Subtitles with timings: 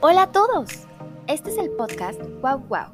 [0.00, 0.68] Hola a todos.
[1.26, 2.86] Este es el podcast Wow Wow,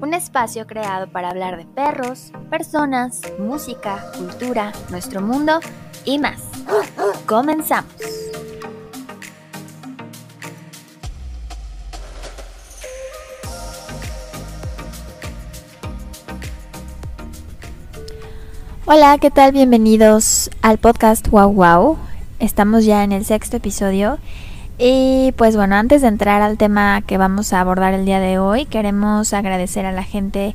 [0.00, 5.60] un espacio creado para hablar de perros, personas, música, cultura, nuestro mundo
[6.04, 6.40] y más.
[7.26, 7.92] Comenzamos.
[18.86, 19.52] Hola, ¿qué tal?
[19.52, 22.05] Bienvenidos al podcast Wow Wow.
[22.38, 24.18] Estamos ya en el sexto episodio.
[24.78, 28.38] Y pues bueno, antes de entrar al tema que vamos a abordar el día de
[28.38, 30.54] hoy, queremos agradecer a la gente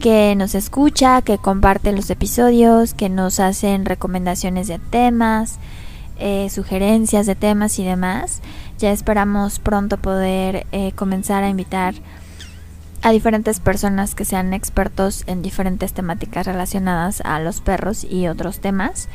[0.00, 5.58] que nos escucha, que comparte los episodios, que nos hacen recomendaciones de temas,
[6.20, 8.40] eh, sugerencias de temas y demás.
[8.78, 11.94] Ya esperamos pronto poder eh, comenzar a invitar
[13.02, 18.60] a diferentes personas que sean expertos en diferentes temáticas relacionadas a los perros y otros
[18.60, 19.08] temas.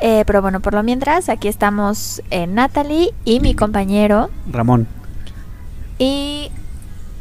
[0.00, 4.86] Eh, pero bueno, por lo mientras, aquí estamos eh, Natalie y mi compañero Ramón.
[5.98, 6.50] Y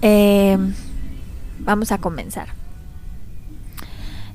[0.02, 0.58] eh,
[1.60, 2.48] vamos a comenzar.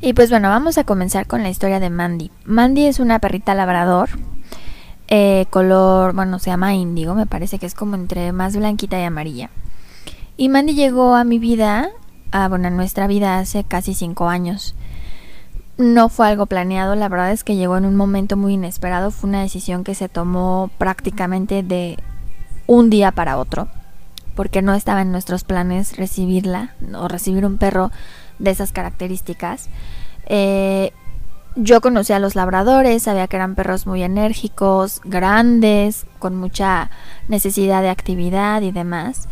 [0.01, 2.31] Y pues bueno, vamos a comenzar con la historia de Mandy.
[2.45, 4.09] Mandy es una perrita labrador,
[5.07, 9.03] eh, color, bueno, se llama índigo, me parece que es como entre más blanquita y
[9.03, 9.51] amarilla.
[10.35, 11.89] Y Mandy llegó a mi vida,
[12.31, 14.73] a, bueno, a nuestra vida hace casi cinco años.
[15.79, 19.29] No fue algo planeado, la verdad es que llegó en un momento muy inesperado, fue
[19.29, 21.97] una decisión que se tomó prácticamente de
[22.67, 23.69] un día para otro,
[24.35, 27.93] porque no estaba en nuestros planes recibirla o recibir un perro
[28.39, 29.69] de esas características.
[30.25, 30.91] Eh,
[31.55, 36.89] yo conocí a los labradores, sabía que eran perros muy enérgicos, grandes, con mucha
[37.29, 39.29] necesidad de actividad y demás.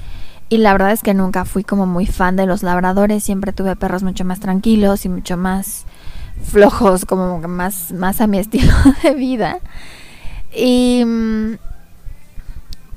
[0.48, 3.76] Y la verdad es que nunca fui como muy fan de los labradores, siempre tuve
[3.76, 5.86] perros mucho más tranquilos y mucho más
[6.44, 9.60] flojos, como más, más a mi estilo de vida.
[10.56, 11.56] Y mm,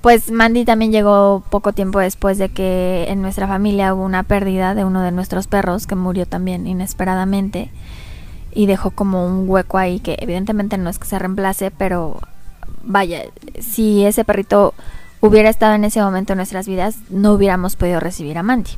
[0.00, 4.74] pues Mandy también llegó poco tiempo después de que en nuestra familia hubo una pérdida
[4.74, 7.70] de uno de nuestros perros que murió también inesperadamente
[8.52, 12.18] y dejó como un hueco ahí que evidentemente no es que se reemplace, pero
[12.82, 13.24] vaya,
[13.60, 14.74] si ese perrito
[15.20, 18.70] hubiera estado en ese momento en nuestras vidas, no hubiéramos podido recibir a Mandy.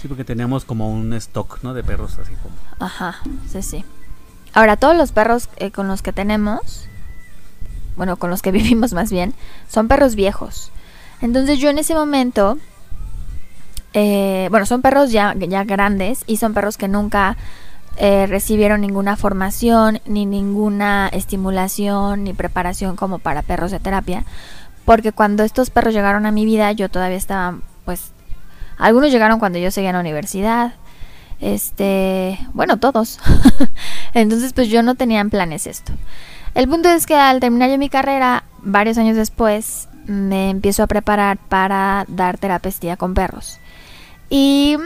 [0.00, 1.74] Sí, porque teníamos como un stock, ¿no?
[1.74, 2.54] De perros así como.
[2.78, 3.16] Ajá,
[3.46, 3.84] sí, sí.
[4.54, 6.88] Ahora, todos los perros eh, con los que tenemos,
[7.96, 9.34] bueno, con los que vivimos más bien,
[9.68, 10.70] son perros viejos.
[11.20, 12.58] Entonces yo en ese momento,
[13.92, 17.36] eh, bueno, son perros ya, ya grandes y son perros que nunca
[17.96, 24.24] eh, recibieron ninguna formación, ni ninguna estimulación, ni preparación como para perros de terapia.
[24.84, 28.12] Porque cuando estos perros llegaron a mi vida, yo todavía estaba, pues,
[28.76, 30.74] algunos llegaron cuando yo seguía en la universidad,
[31.40, 33.18] este, bueno, todos.
[34.14, 35.92] Entonces, pues yo no tenía en planes esto.
[36.54, 40.86] El punto es que al terminar yo mi carrera, varios años después, me empiezo a
[40.86, 43.58] preparar para dar terapia con perros.
[44.30, 44.76] Y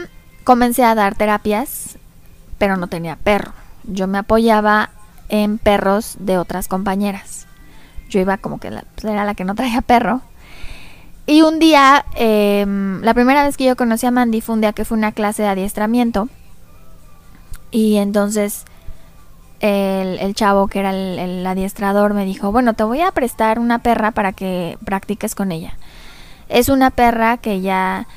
[0.43, 1.97] comencé a dar terapias,
[2.57, 3.53] pero no tenía perro.
[3.83, 4.89] Yo me apoyaba
[5.29, 7.47] en perros de otras compañeras.
[8.09, 10.21] Yo iba como que la, pues, era la que no traía perro.
[11.25, 14.73] Y un día, em, la primera vez que yo conocí a Mandy fue un día
[14.73, 16.27] que fue una clase de adiestramiento.
[17.71, 18.65] Y entonces
[19.59, 24.11] el, chavo que era el, adiestrador me dijo, bueno, te voy a prestar una perra
[24.11, 25.73] para que practiques con ella.
[26.47, 28.07] Es una perra que ya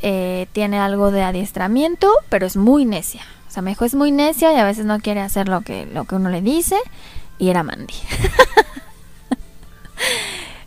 [0.00, 3.22] eh, tiene algo de adiestramiento, pero es muy necia.
[3.48, 5.86] O sea, me dijo, es muy necia y a veces no quiere hacer lo que,
[5.86, 6.76] lo que uno le dice.
[7.38, 7.92] Y era Mandy.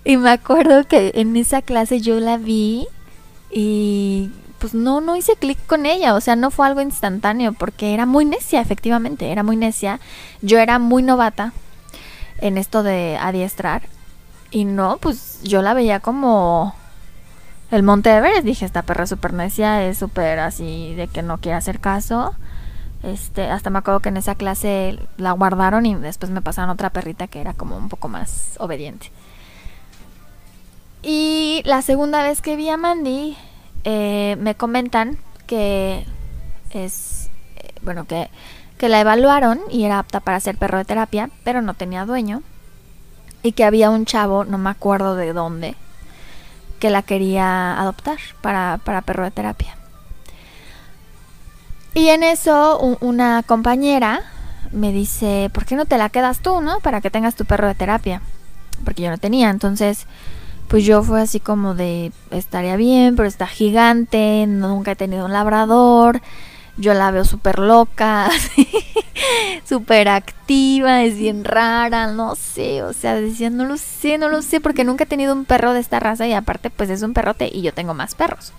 [0.05, 2.87] y me acuerdo que en esa clase yo la vi
[3.49, 4.29] y
[4.65, 8.07] pues no, no hice clic con ella, o sea, no fue algo instantáneo, porque era
[8.07, 9.99] muy necia, efectivamente, era muy necia.
[10.41, 11.53] Yo era muy novata
[12.39, 13.83] en esto de adiestrar.
[14.49, 16.73] Y no, pues yo la veía como
[17.69, 18.43] el Monte Everest.
[18.43, 22.33] Dije, esta perra es súper necia, es súper así de que no quiere hacer caso.
[23.03, 26.89] Este, hasta me acuerdo que en esa clase la guardaron y después me pasaron otra
[26.89, 29.11] perrita que era como un poco más obediente.
[31.03, 33.37] Y la segunda vez que vi a Mandy,
[33.85, 35.17] eh, me comentan
[35.47, 36.05] que
[36.71, 38.29] es, eh, bueno, que,
[38.77, 42.41] que la evaluaron y era apta para ser perro de terapia, pero no tenía dueño.
[43.43, 45.75] Y que había un chavo, no me acuerdo de dónde,
[46.79, 49.77] que la quería adoptar para, para perro de terapia.
[51.93, 54.23] Y en eso una compañera
[54.71, 56.79] me dice, ¿por qué no te la quedas tú, no?
[56.79, 58.21] Para que tengas tu perro de terapia.
[58.83, 59.49] Porque yo no tenía.
[59.49, 60.07] Entonces
[60.75, 65.31] pues yo fue así como de, estaría bien, pero está gigante, nunca he tenido un
[65.31, 66.19] labrador,
[66.75, 68.29] yo la veo súper loca,
[69.63, 74.41] súper activa, es bien rara, no sé, o sea, decía, no lo sé, no lo
[74.41, 77.13] sé, porque nunca he tenido un perro de esta raza y aparte pues es un
[77.13, 78.51] perrote y yo tengo más perros.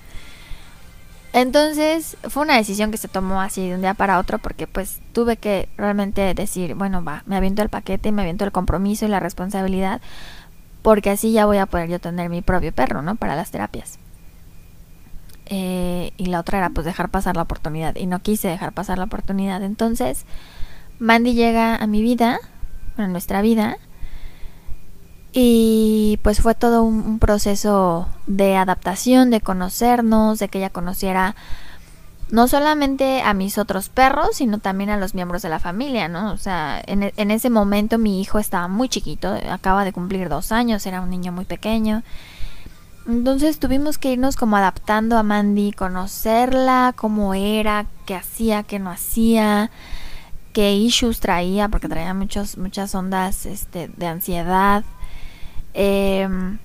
[1.35, 5.01] Entonces fue una decisión que se tomó así de un día para otro porque pues
[5.13, 9.09] tuve que realmente decir, bueno, va, me aviento el paquete, me aviento el compromiso y
[9.09, 10.01] la responsabilidad
[10.87, 13.17] porque así ya voy a poder yo tener mi propio perro, ¿no?
[13.17, 13.99] Para las terapias.
[15.47, 18.97] Eh, y la otra era pues dejar pasar la oportunidad y no quise dejar pasar
[18.97, 19.65] la oportunidad.
[19.65, 20.27] Entonces,
[21.01, 22.39] Mandy llega a mi vida,
[22.97, 23.79] a nuestra vida,
[25.33, 31.35] y pues fue todo un proceso de adaptación, de conocernos, de que ella conociera
[32.31, 36.33] no solamente a mis otros perros, sino también a los miembros de la familia, ¿no?
[36.33, 40.29] O sea, en, e, en, ese momento mi hijo estaba muy chiquito, acaba de cumplir
[40.29, 42.03] dos años, era un niño muy pequeño.
[43.07, 48.91] Entonces tuvimos que irnos como adaptando a Mandy, conocerla, cómo era, qué hacía, qué no
[48.91, 49.71] hacía,
[50.53, 54.85] qué issues traía, porque traía muchos, muchas ondas este, de ansiedad.
[55.75, 56.59] Em,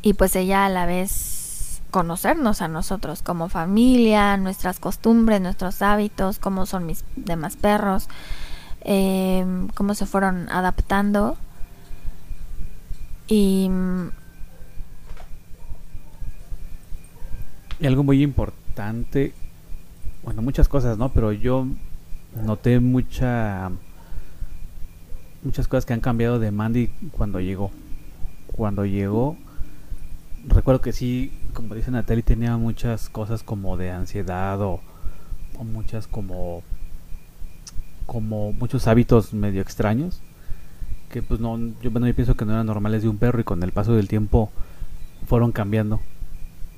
[0.00, 1.33] y pues ella a la vez
[1.94, 8.08] conocernos a nosotros como familia, nuestras costumbres, nuestros hábitos, cómo son mis demás perros,
[8.80, 11.36] em, cómo se fueron adaptando.
[13.28, 13.70] Y,
[17.78, 19.32] y algo muy importante,
[20.24, 21.10] bueno, muchas cosas, ¿no?
[21.10, 21.64] Pero yo
[22.34, 23.70] noté mucha
[25.44, 27.70] muchas cosas que han cambiado de Mandy cuando llegó.
[28.48, 29.36] Cuando llegó,
[30.48, 34.80] recuerdo que sí como dice Natalie, tenía muchas cosas como de ansiedad o,
[35.62, 36.62] muchas como
[38.06, 40.20] como muchos hábitos medio extraños
[41.08, 43.44] que pues no yo bueno yo pienso que no eran normales de un perro y
[43.44, 44.50] con el paso del tiempo
[45.26, 46.00] fueron cambiando.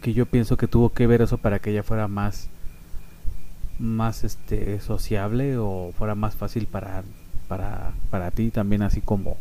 [0.02, 2.48] Que yo pienso que tuvo que ver eso para que ella fuera más
[3.78, 7.02] más este sociable o fuera más fácil para
[7.48, 9.36] para para ti también así como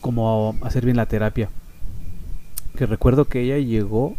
[0.00, 1.48] como hacer bien la terapia
[2.78, 4.14] que recuerdo que ella llegó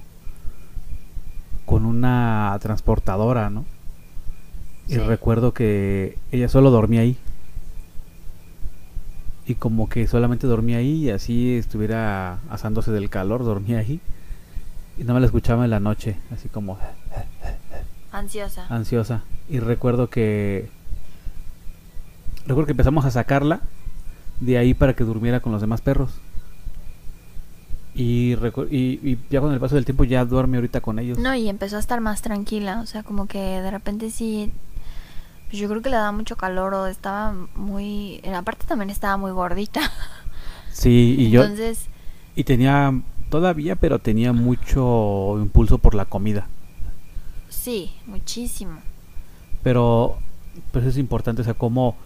[1.66, 3.64] con una transportadora, ¿no?
[4.90, 7.16] Y recuerdo que ella solo dormía ahí.
[9.46, 14.02] Y como que solamente dormía ahí y así estuviera asándose del calor, dormía ahí.
[14.98, 16.78] Y no me la escuchaba en la noche, así como...
[18.12, 18.66] Ansiosa.
[18.68, 19.24] Ansiosa.
[19.48, 20.70] Y recuerdo que...
[22.42, 23.62] Recuerdo que empezamos a sacarla
[24.42, 26.20] de ahí para que durmiera con los demás perros.
[28.02, 28.38] Y,
[28.72, 31.18] y, ya con el paso del tiempo ya duerme ahorita con ellos.
[31.18, 34.54] No, y empezó a estar más tranquila, o sea, como que de repente sí,
[35.50, 38.90] pues yo creo que le da mucho calor o estaba muy, en la parte también
[38.90, 39.82] estaba muy gordita.
[40.72, 41.44] Sí, y yo...
[42.36, 46.48] Y tenía, todavía, pero tenía mucho impulso por la comida.
[47.50, 48.80] Sí, muchísimo.
[49.62, 50.20] Pero,
[50.72, 51.98] pues es importante, o sea, cómo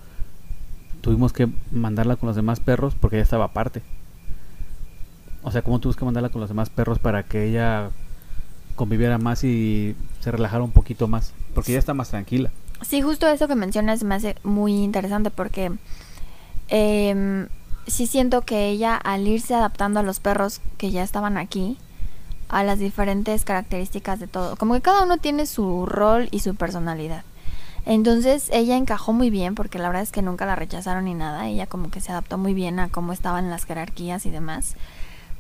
[1.02, 3.84] tuvimos que mandarla con los demás perros porque ella estaba aparte.
[5.44, 7.90] O sea, cómo tuvimos que mandarla con los demás perros para que ella
[8.76, 11.34] conviviera más y se relajara un poquito más.
[11.54, 12.50] Porque ella está más tranquila.
[12.82, 15.72] Sí, justo eso que mencionas me hace muy interesante porque
[16.70, 17.48] eh,
[17.88, 21.78] sí siento que ella al irse adaptando a los perros que ya estaban aquí,
[22.50, 26.56] a las diferentes características de todo, como que cada uno tiene su rol y su
[26.56, 27.24] personalidad.
[27.86, 31.48] Entonces ella encajó muy bien porque la verdad es que nunca la rechazaron ni nada,
[31.48, 34.76] ella como que se adaptó muy bien a cómo estaban las jerarquías y demás,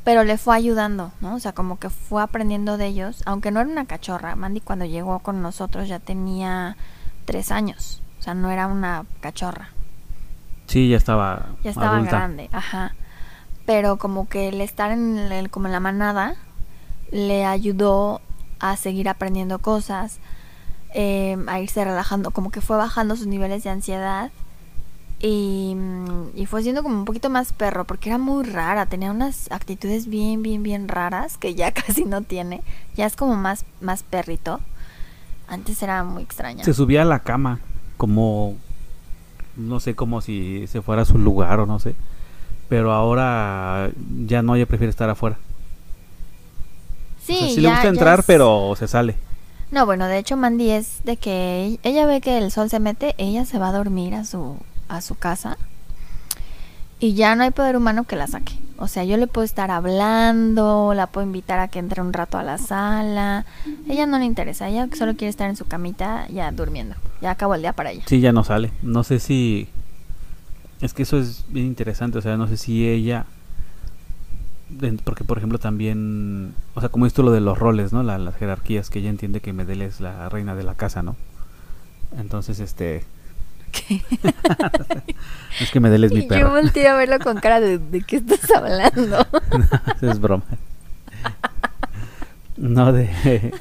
[0.03, 1.35] pero le fue ayudando, ¿no?
[1.35, 4.85] O sea, como que fue aprendiendo de ellos, aunque no era una cachorra, Mandy cuando
[4.85, 6.75] llegó con nosotros ya tenía
[7.25, 9.69] tres años, o sea, no era una cachorra.
[10.67, 11.47] Sí, ya estaba.
[11.63, 12.17] Ya estaba adulta.
[12.17, 12.95] grande, ajá.
[13.65, 16.35] Pero como que el estar en el, como en la manada
[17.11, 18.21] le ayudó
[18.59, 20.19] a seguir aprendiendo cosas,
[20.93, 24.31] eh, a irse relajando, como que fue bajando sus niveles de ansiedad
[25.23, 29.09] y, mm, y fue siendo como un poquito más perro, porque era muy rara, tenía
[29.09, 32.61] unas actitudes bien, bien, bien raras que ya casi no tiene,
[32.95, 34.59] ya es como más, más perrito.
[35.47, 36.63] Antes era muy extraña.
[36.63, 37.59] Se subía a la cama,
[37.97, 38.55] como.
[39.55, 41.95] No sé, como si se fuera a su lugar o no sé.
[42.69, 43.91] Pero ahora
[44.25, 45.37] ya no, ella prefiere estar afuera.
[47.23, 49.15] Sí, O sea, sí ya- le gusta ya entrar, es- pero se sale.
[49.71, 53.15] No, bueno, de hecho Mandy es de que ella ve que el sol se mete,
[53.17, 54.57] ella se va a dormir a su
[54.97, 55.57] a su casa
[56.99, 58.53] y ya no hay poder humano que la saque.
[58.77, 62.37] O sea, yo le puedo estar hablando, la puedo invitar a que entre un rato
[62.37, 63.45] a la sala.
[63.87, 66.95] Ella no le interesa, ella solo quiere estar en su camita ya durmiendo.
[67.21, 68.03] Ya acabó el día para ella.
[68.07, 68.71] Sí, ya no sale.
[68.81, 69.67] No sé si.
[70.81, 72.17] Es que eso es bien interesante.
[72.17, 73.25] O sea, no sé si ella.
[75.05, 76.53] Porque, por ejemplo, también.
[76.73, 78.01] O sea, como esto lo de los roles, ¿no?
[78.03, 81.15] La- las jerarquías, que ella entiende que Medela es la reina de la casa, ¿no?
[82.17, 83.03] Entonces, este.
[85.59, 88.17] es que Medela es mi Y yo volteé a verlo con cara de ¿de qué
[88.17, 89.25] estás hablando?
[90.01, 90.45] es broma.
[92.57, 93.53] No de.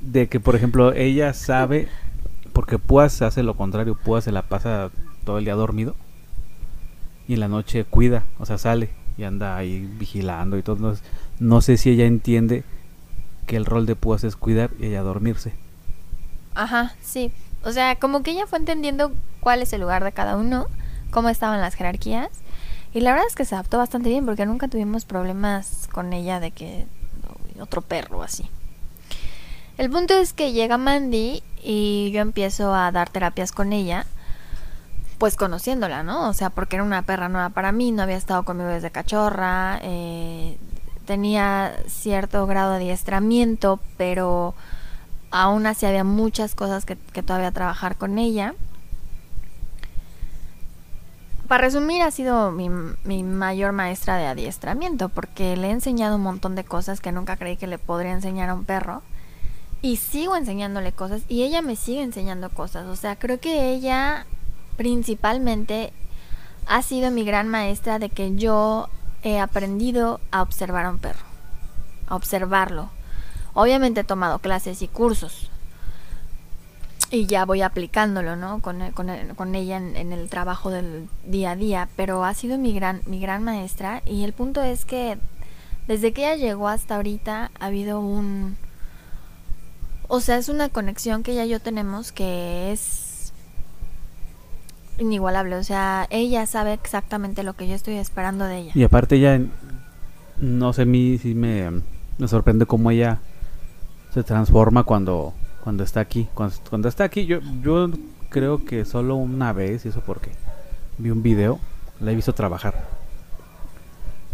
[0.00, 1.88] De que, por ejemplo, ella sabe.
[2.52, 3.96] Porque Púas hace lo contrario.
[3.96, 4.90] Púas se la pasa
[5.24, 5.94] todo el día dormido.
[7.28, 8.24] Y en la noche cuida.
[8.38, 8.90] O sea, sale.
[9.18, 10.76] Y anda ahí vigilando y todo.
[10.76, 11.04] Entonces,
[11.38, 12.64] no sé si ella entiende
[13.46, 15.52] que el rol de Púas es cuidar y ella dormirse.
[16.54, 17.32] Ajá, sí.
[17.66, 20.68] O sea, como que ella fue entendiendo cuál es el lugar de cada uno,
[21.10, 22.30] cómo estaban las jerarquías.
[22.94, 26.38] Y la verdad es que se adaptó bastante bien porque nunca tuvimos problemas con ella
[26.38, 26.86] de que
[27.60, 28.48] otro perro así.
[29.78, 34.06] El punto es que llega Mandy y yo empiezo a dar terapias con ella,
[35.18, 36.28] pues conociéndola, ¿no?
[36.28, 39.80] O sea, porque era una perra nueva para mí, no había estado conmigo desde cachorra,
[39.82, 40.56] eh,
[41.04, 44.54] tenía cierto grado de adiestramiento, pero
[45.30, 48.54] aún así había muchas cosas que, que todavía trabajar con ella.
[51.48, 52.68] Para resumir, ha sido mi,
[53.04, 57.36] mi mayor maestra de adiestramiento porque le he enseñado un montón de cosas que nunca
[57.36, 59.02] creí que le podría enseñar a un perro.
[59.80, 62.86] Y sigo enseñándole cosas y ella me sigue enseñando cosas.
[62.86, 64.26] O sea, creo que ella
[64.76, 65.92] principalmente
[66.66, 68.88] ha sido mi gran maestra de que yo
[69.22, 71.24] he aprendido a observar a un perro.
[72.08, 72.90] A observarlo.
[73.58, 75.50] Obviamente he tomado clases y cursos.
[77.10, 78.60] Y ya voy aplicándolo, ¿no?
[78.60, 81.88] Con, el- con, el- con ella en, en el trabajo del día a día.
[81.96, 84.02] Pero ha sido mi gran, mi gran maestra.
[84.04, 85.16] Y el punto es que
[85.88, 88.56] desde que ella llegó hasta ahorita ha habido un...
[90.08, 93.32] O sea, es una conexión que ella y yo tenemos que es
[94.98, 95.56] inigualable.
[95.56, 98.72] O sea, ella sabe exactamente lo que yo estoy esperando de ella.
[98.74, 99.40] Y aparte ella,
[100.38, 101.70] no sé, a mí sí me,
[102.18, 103.18] me sorprende cómo ella
[104.16, 106.26] se transforma cuando, cuando está aquí.
[106.32, 107.90] Cuando, está aquí, yo, yo
[108.30, 110.30] creo que solo una vez, y eso porque
[110.96, 111.60] vi un video,
[112.00, 112.86] la he visto trabajar.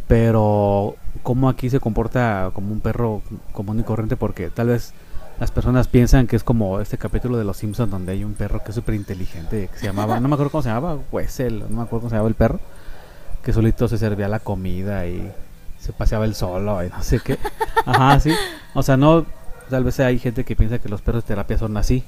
[0.07, 3.23] Pero cómo aquí se comporta como un perro
[3.53, 4.95] común y corriente, porque tal vez
[5.41, 8.63] las personas piensan que es como este capítulo de Los Simpsons donde hay un perro
[8.63, 11.77] que es súper inteligente, que se llamaba, no me acuerdo cómo se llamaba, Wessel, no
[11.77, 12.61] me acuerdo cómo se llamaba el perro
[13.43, 15.33] que solito se servía la comida y
[15.81, 17.39] se paseaba el solo y no sé qué.
[17.85, 18.33] Ajá, sí.
[18.73, 19.27] O sea, no,
[19.73, 22.05] tal vez hay gente que piensa que los perros de terapia son así,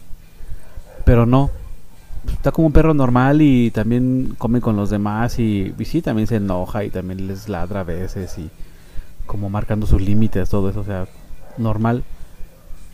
[1.04, 1.50] pero no.
[2.30, 6.28] Está como un perro normal y también come con los demás y, y sí, también
[6.28, 8.50] se enoja y también les ladra a veces y
[9.24, 11.08] como marcando sus límites, todo eso, o sea,
[11.56, 12.04] normal.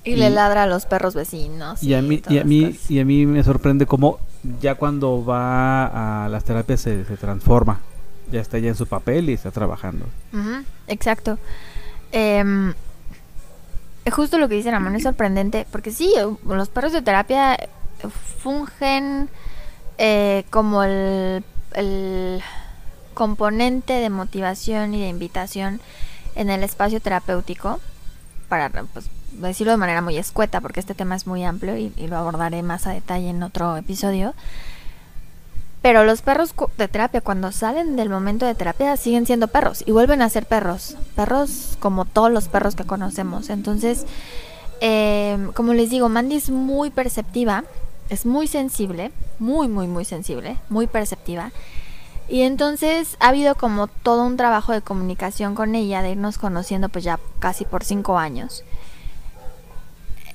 [0.05, 1.83] Y, le ladra a los perros vecinos.
[1.83, 4.21] Y a mí, y a mí, y a mí me sorprende cómo
[4.61, 7.81] ya cuando va a las terapias se, se transforma.
[8.31, 10.07] Ya está ya en su papel y está trabajando.
[10.87, 11.39] Exacto.
[12.13, 12.73] Em,
[14.11, 16.13] justo lo que dice Ramón es sorprendente, porque sí,
[16.47, 17.59] los perros de terapia
[18.43, 19.29] fungen
[19.99, 22.43] eh, como el, el
[23.15, 25.81] componente de motivación y de invitación
[26.35, 27.81] en el espacio terapéutico.
[28.49, 32.17] para pues, decirlo de manera muy escueta, porque este tema es muy amplio y lo
[32.17, 34.35] abordaré más a detalle en otro episodio.
[35.83, 39.93] Pero los perros de terapia, cuando salen del momento de terapia, siguen siendo perros y
[39.93, 40.97] vuelven a ser perros.
[41.17, 43.49] Perros como todos los perros que conocemos.
[43.49, 44.05] Entonces,
[44.83, 47.65] eh, como les digo, Mandy es muy perceptiva,
[48.11, 51.51] es muy sensible, muy, muy, muy sensible, muy perceptiva.
[52.29, 56.89] Y entonces ha habido como todo un trabajo de comunicación con ella, de irnos conociendo
[56.91, 58.65] pues ya casi por cinco años.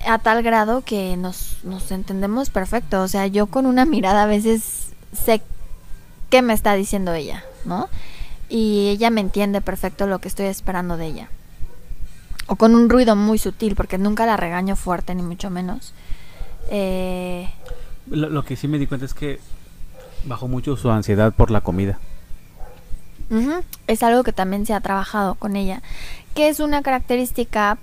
[0.07, 3.01] A tal grado que nos, nos entendemos perfecto.
[3.01, 5.41] O sea, yo con una mirada a veces sé
[6.29, 7.89] qué me está diciendo ella, ¿no?
[8.49, 11.29] Y ella me entiende perfecto lo que estoy esperando de ella.
[12.47, 15.93] O con un ruido muy sutil, porque nunca la regaño fuerte, ni mucho menos.
[16.69, 17.49] Eh...
[18.07, 19.39] Lo, que sí me di cuenta es que
[20.25, 21.97] bajó mucho su ansiedad por la comida.
[23.87, 25.81] Es algo que también se ha trabajado con ella,
[26.35, 27.79] que es una característica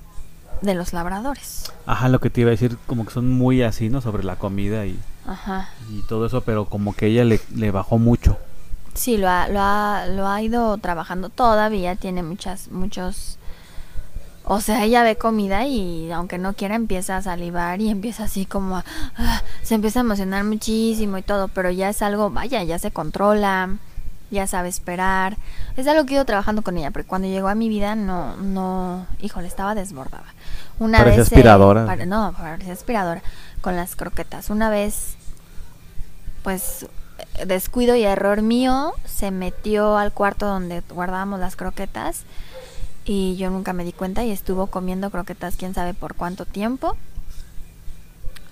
[0.60, 1.72] de los labradores.
[1.86, 4.00] Ajá, lo que te iba a decir, como que son muy así, ¿no?
[4.00, 4.96] Sobre la comida y...
[5.26, 5.68] Ajá.
[5.90, 8.38] Y todo eso, pero como que ella le, le bajó mucho.
[8.94, 13.38] Sí, lo ha, lo, ha, lo ha ido trabajando todavía, tiene muchas, muchos...
[14.44, 18.44] O sea, ella ve comida y aunque no quiera empieza a salivar y empieza así
[18.44, 18.84] como a,
[19.16, 22.90] ah, se empieza a emocionar muchísimo y todo, pero ya es algo, vaya, ya se
[22.90, 23.76] controla,
[24.32, 25.36] ya sabe esperar.
[25.76, 28.36] Es algo que he ido trabajando con ella, porque cuando llegó a mi vida no,
[28.36, 30.26] no, híjole, estaba desbordada.
[30.80, 32.04] Una vez, aspiradora.
[32.04, 33.22] no, parecía aspiradora
[33.62, 34.50] con las croquetas.
[34.50, 35.14] Una vez,
[36.42, 36.86] pues,
[37.46, 42.24] descuido y error mío, se metió al cuarto donde guardábamos las croquetas
[43.04, 46.96] y yo nunca me di cuenta y estuvo comiendo croquetas quién sabe por cuánto tiempo.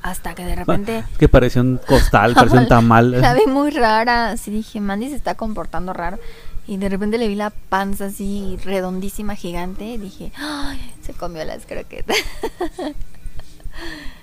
[0.02, 1.05] Hasta que de repente...
[1.19, 3.21] que parecía un costal, parecía un tamal.
[3.21, 6.19] La vi muy rara, así dije, Mandy se está comportando raro.
[6.67, 9.85] Y de repente le vi la panza así redondísima, gigante.
[9.85, 10.95] Y dije, ¡ay!
[11.02, 12.17] Se comió las croquetas.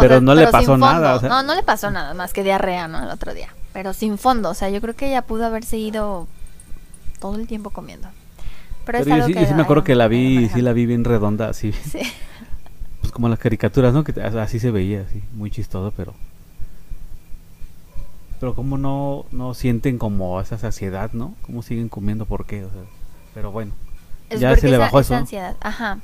[0.00, 1.20] pero no le pasó nada.
[1.20, 3.02] No, no le pasó nada más que diarrea, ¿no?
[3.02, 3.48] El otro día.
[3.72, 4.50] Pero sin fondo.
[4.50, 6.26] O sea, yo creo que ella pudo haber seguido
[7.20, 8.08] todo el tiempo comiendo.
[8.84, 11.72] Pero, yo, sí, me acuerdo que la vi, sí la vi bien redonda, así.
[11.90, 12.00] Sí.
[13.00, 14.02] Pues como las caricaturas, ¿no?
[14.04, 16.14] Que así se veía, así, muy chistoso, pero
[18.40, 21.34] pero como no, no sienten como esa saciedad, ¿no?
[21.42, 22.26] ¿Cómo siguen comiendo?
[22.26, 22.64] ¿Por qué?
[22.64, 22.82] O sea,
[23.34, 23.72] pero bueno,
[24.30, 25.20] ya se le bajó esa, eso.
[25.20, 26.00] ansiedad, ajá.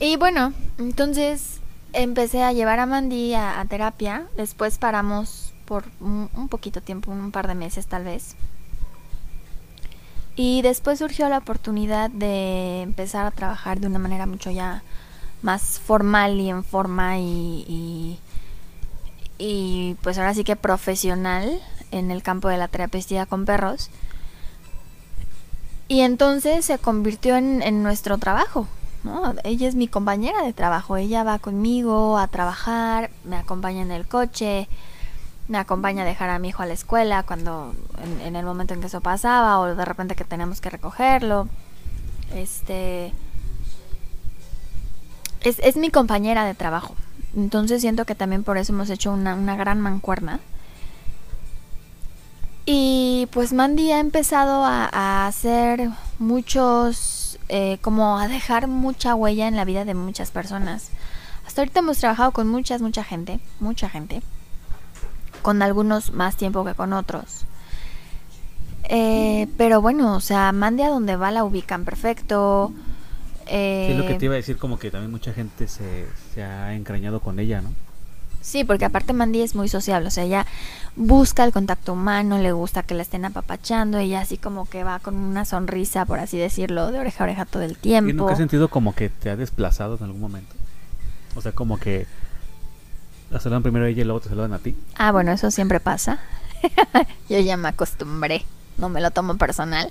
[0.00, 1.60] Y bueno, entonces
[1.92, 4.26] empecé a llevar a Mandy a, terapia.
[4.36, 8.36] Después paramos por un, un, poquito tiempo, un par de meses tal vez.
[10.36, 14.82] Y después surgió la oportunidad de empezar a trabajar de una manera mucho ya
[15.42, 18.18] más formal y en forma y
[19.38, 21.60] y pues ahora sí que profesional
[21.92, 23.90] en el campo de la terapia con perros.
[25.86, 28.66] Y entonces se convirtió en, nuestro trabajo.
[29.44, 30.96] Ella es mi compañera de trabajo.
[30.96, 34.68] Ella va conmigo a trabajar, me acompaña en el coche,
[35.48, 37.74] me acompaña a dejar a mi hijo a la escuela cuando
[38.22, 41.48] en, el momento en que eso pasaba o de repente que tenemos que recogerlo.
[42.34, 43.12] Este
[45.40, 46.94] es, es mi compañera de trabajo.
[47.36, 50.40] Entonces siento que también por eso hemos hecho una, gran mancuerna.
[52.66, 56.96] Y pues Mandy ha empezado a, hacer muchos,
[57.48, 60.90] eh, como a dejar mucha huella en la vida de muchas personas.
[61.46, 64.22] Hasta ahorita hemos trabajado con muchas, mucha gente, mucha gente.
[65.42, 67.46] Con algunos más tiempo que con otros.
[68.88, 72.72] Eh, pero bueno, o sea, Mandy a donde va la ubican perfecto.
[73.46, 76.06] Eh, es lo que te iba a decir, como que también mucha gente se,
[76.42, 77.70] ha encrañado con ella, ¿no?
[78.48, 80.46] Sí, porque aparte Mandy es muy sociable, o sea, ella
[80.96, 85.00] busca el contacto humano, le gusta que la estén apapachando, ella así como que va
[85.00, 88.08] con una sonrisa, por así decirlo, de oreja a oreja todo el tiempo.
[88.08, 90.54] ¿Y nunca has sentido como que te ha desplazado en algún momento?
[91.36, 92.06] O sea, como que
[93.30, 94.74] la saludan primero a ella y luego te saludan a ti.
[94.96, 96.18] Ah, bueno, eso siempre pasa.
[97.28, 98.46] Yo ya me acostumbré,
[98.78, 99.90] no me lo tomo personal.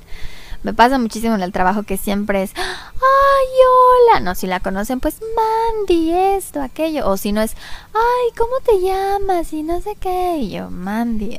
[0.68, 4.20] Me pasa muchísimo en el trabajo que siempre es, ay, hola.
[4.20, 7.08] No, si la conocen, pues Mandy, esto, aquello.
[7.08, 7.56] O si no es,
[7.94, 9.54] ay, ¿cómo te llamas?
[9.54, 10.40] Y no sé qué.
[10.40, 11.38] Y yo, Mandy.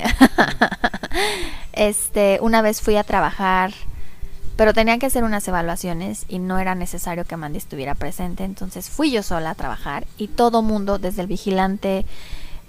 [1.74, 3.74] este, una vez fui a trabajar,
[4.56, 8.44] pero tenía que hacer unas evaluaciones y no era necesario que Mandy estuviera presente.
[8.44, 12.06] Entonces fui yo sola a trabajar y todo mundo, desde el vigilante,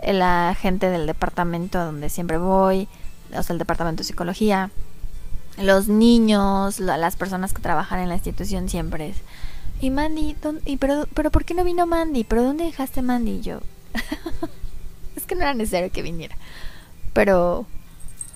[0.05, 2.89] la gente del departamento donde siempre voy,
[3.33, 4.71] o sea, el departamento de psicología,
[5.59, 9.17] los niños, las personas que trabajan en la institución siempre es.
[9.81, 12.23] Y Mandy, y pero, pero ¿por qué no vino Mandy?
[12.23, 13.31] ¿Pero dónde dejaste Mandy?
[13.31, 13.59] Y yo,
[15.15, 16.35] es que no era necesario que viniera.
[17.13, 17.65] Pero,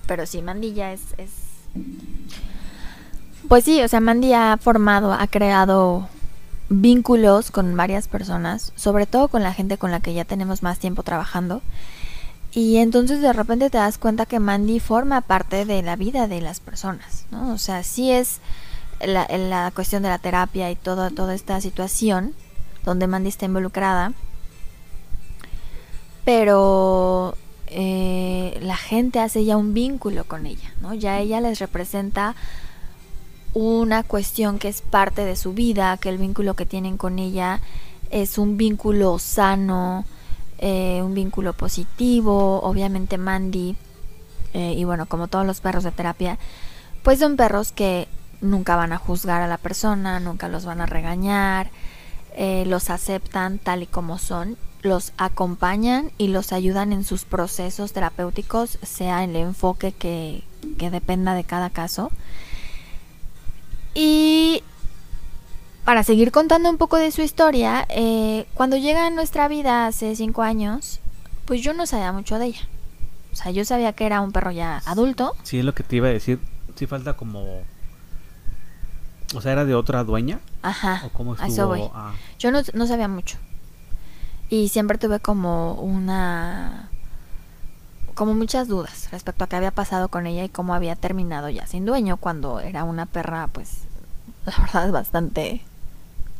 [0.07, 1.31] pero sí, Mandy ya es, es...
[3.47, 6.07] Pues sí, o sea, Mandy ha formado, ha creado
[6.69, 10.79] vínculos con varias personas, sobre todo con la gente con la que ya tenemos más
[10.79, 11.61] tiempo trabajando.
[12.55, 16.39] Y entonces de repente te das cuenta que Mandy forma parte de la vida de
[16.39, 17.51] las personas, ¿no?
[17.51, 18.39] O sea, sí es
[19.01, 22.33] la, la cuestión de la terapia y toda, esta situación
[22.85, 24.13] donde Mandy está involucrada,
[26.25, 27.35] pero
[27.67, 30.93] eh, la gente hace ya un vínculo con ella, ¿no?
[30.93, 32.35] Ya ella les representa
[33.55, 37.61] una cuestión que es parte de su vida, que el vínculo que tienen con ella
[38.11, 40.05] es un vínculo sano,
[40.59, 43.75] eh, un vínculo positivo, obviamente Mandy,
[44.53, 46.37] eh, y bueno, como todos los perros de terapia,
[47.03, 48.07] pues son perros que
[48.41, 51.69] nunca van a juzgar a la persona, nunca los van a regañar,
[52.65, 58.77] los aceptan tal y como son los acompañan y los ayudan en sus procesos terapéuticos,
[58.83, 62.11] sea el enfoque que, dependa de cada caso.
[63.95, 64.61] Y
[65.85, 70.15] para seguir contando un poco de su historia, eh, cuando llega a nuestra vida hace
[70.15, 70.99] cinco años,
[71.45, 72.67] pues yo no sabía mucho de ella.
[73.31, 75.35] O sea, yo sabía que era un perro ya adulto.
[75.43, 76.39] Sí, es lo que te iba a decir.
[76.75, 77.61] Sí falta como...
[79.35, 80.39] O sea, ¿era de otra dueña?
[80.61, 81.01] Ajá.
[81.05, 81.91] ¿O cómo estuvo?
[81.95, 82.13] Ah.
[82.37, 83.37] Yo no, no sabía mucho.
[84.49, 86.89] Y siempre tuve como una
[88.13, 91.65] como muchas dudas respecto a qué había pasado con ella y cómo había terminado ya
[91.65, 93.85] sin dueño cuando era una perra pues
[94.45, 95.63] la verdad es bastante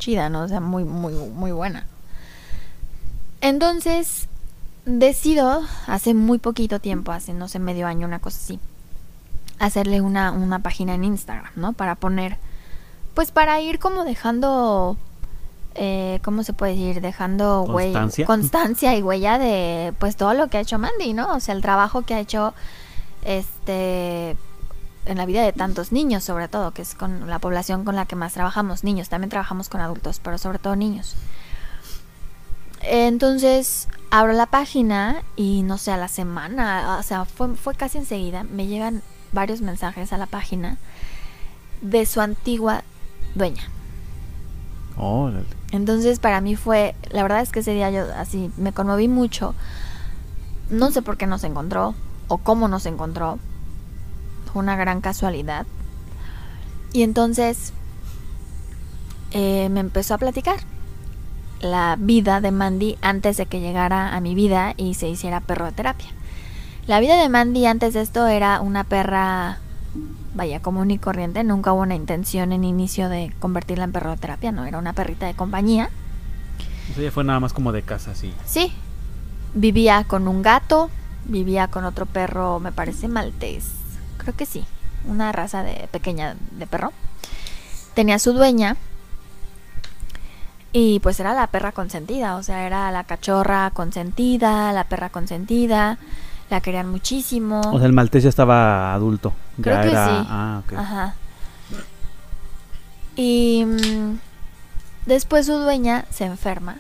[0.04, 0.44] chida, ¿no?
[0.44, 1.86] O sea, muy muy muy buena.
[3.42, 4.28] Entonces
[4.86, 8.60] decido hace muy poquito tiempo, hace no sé medio año, una cosa así,
[9.60, 11.74] hacerle una, una página en Instagram, ¿no?
[11.74, 12.38] Para poner,
[13.14, 14.98] pues para ir como dejando
[15.76, 17.02] eh, ¿cómo se puede decir?
[17.02, 18.26] Dejando ¿Constancia?
[18.26, 21.34] constancia y huella de pues todo lo que ha hecho Mandy, ¿no?
[21.34, 22.54] O sea, el trabajo que ha hecho
[23.24, 24.36] este
[25.06, 28.06] en la vida de tantos niños, sobre todo, que es con la población con la
[28.06, 31.16] que más trabajamos, niños, también trabajamos con adultos, pero sobre todo niños.
[32.82, 37.98] Entonces, abro la página y no sé, a la semana, o sea, fue, fue casi
[37.98, 40.78] enseguida, me llegan varios mensajes a la página
[41.82, 42.84] de su antigua
[43.36, 43.64] dueña.
[45.72, 49.56] Entonces para mí fue, la verdad es que ese día yo así me conmoví mucho.
[50.70, 51.96] No sé por qué nos encontró
[52.28, 53.40] o cómo nos encontró.
[54.54, 55.66] Fue una gran casualidad.
[56.94, 57.74] Y entonces
[59.32, 60.60] eh, me empezó a platicar
[61.60, 65.66] la vida de Mandy antes de que llegara a mi vida y se hiciera perro
[65.66, 66.10] de terapia.
[66.86, 69.60] La vida de Mandy antes de esto era una perra
[70.36, 71.44] vaya, común y corriente.
[71.44, 74.94] Nunca hubo una intención en inicio de convertirla en perro de terapia, no, era una
[74.94, 75.90] perrita de compañía.
[76.92, 78.34] O sea, fue nada más como de casa, sí.
[78.46, 78.74] Sí.
[79.54, 80.90] Vivía con un gato,
[81.26, 83.83] vivía con otro perro, me parece maltés.
[84.24, 84.66] Creo que sí,
[85.06, 86.92] una raza de pequeña de perro.
[87.94, 88.76] Tenía su dueña.
[90.76, 96.00] Y pues era la perra consentida, o sea, era la cachorra consentida, la perra consentida
[96.54, 97.62] la querían muchísimo.
[97.72, 99.34] O sea, el maltés ya estaba adulto.
[99.62, 99.96] Creo que sí.
[99.96, 101.16] Ah, Ajá.
[103.16, 104.20] Y mm,
[105.06, 106.78] después su dueña se enferma.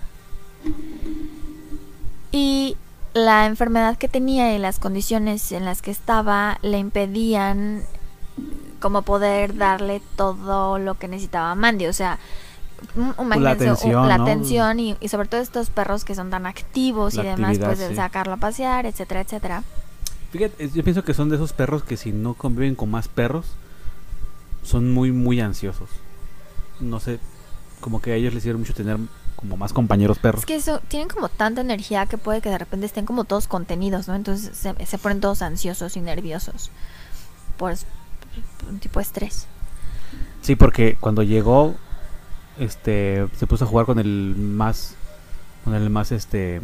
[2.31, 2.77] Y
[3.13, 7.83] la enfermedad que tenía y las condiciones en las que estaba le impedían
[8.79, 11.87] como poder darle todo lo que necesitaba Mandy.
[11.87, 12.19] O sea,
[12.95, 17.57] la atención, la atención y, sobre todo estos perros que son tan activos y demás,
[17.59, 19.63] pues de sacarlo a pasear, etcétera, etcétera.
[20.31, 23.45] Fíjate, yo pienso que son de esos perros que si no conviven con más perros,
[24.63, 25.89] son muy, muy ansiosos.
[26.79, 27.19] No sé,
[27.79, 28.97] como que a ellos les sirve mucho tener
[29.35, 30.41] como más compañeros perros.
[30.41, 33.47] Es que eso, tienen como tanta energía que puede que de repente estén como todos
[33.47, 34.15] contenidos, ¿no?
[34.15, 36.71] Entonces se, se ponen todos ansiosos y nerviosos.
[37.57, 37.75] Por
[38.69, 39.47] un tipo de estrés.
[40.41, 41.75] Sí, porque cuando llegó
[42.59, 44.95] este se puso a jugar con el más
[45.63, 46.61] con el más este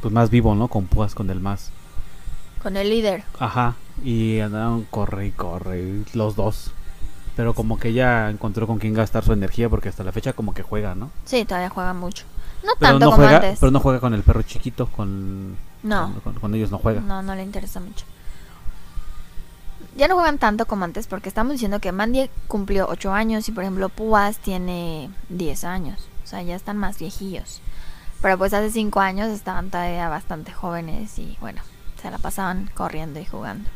[0.00, 0.68] pues más vivo, ¿no?
[0.68, 1.70] Con Púas con el más
[2.62, 3.24] con el líder.
[3.38, 6.72] Ajá, y andaron corre y corre los dos.
[7.38, 10.54] Pero como que ella encontró con quién gastar su energía porque hasta la fecha como
[10.54, 11.12] que juega, ¿no?
[11.24, 12.24] Sí, todavía juega mucho.
[12.64, 13.60] No tanto como juega, antes.
[13.60, 16.14] Pero no juega con el perro chiquito, con No.
[16.40, 17.00] con ellos no juega.
[17.00, 18.04] No, no le interesa mucho
[19.96, 23.52] ya no juegan tanto como antes porque estamos diciendo que Mandy cumplió 8 años y
[23.52, 26.08] por ejemplo Púas tiene 10 años.
[26.24, 27.60] O sea, ya están más viejillos.
[28.20, 31.62] Pero pues hace 5 años estaban todavía bastante jóvenes y bueno,
[32.02, 33.70] se la pasaban corriendo y jugando.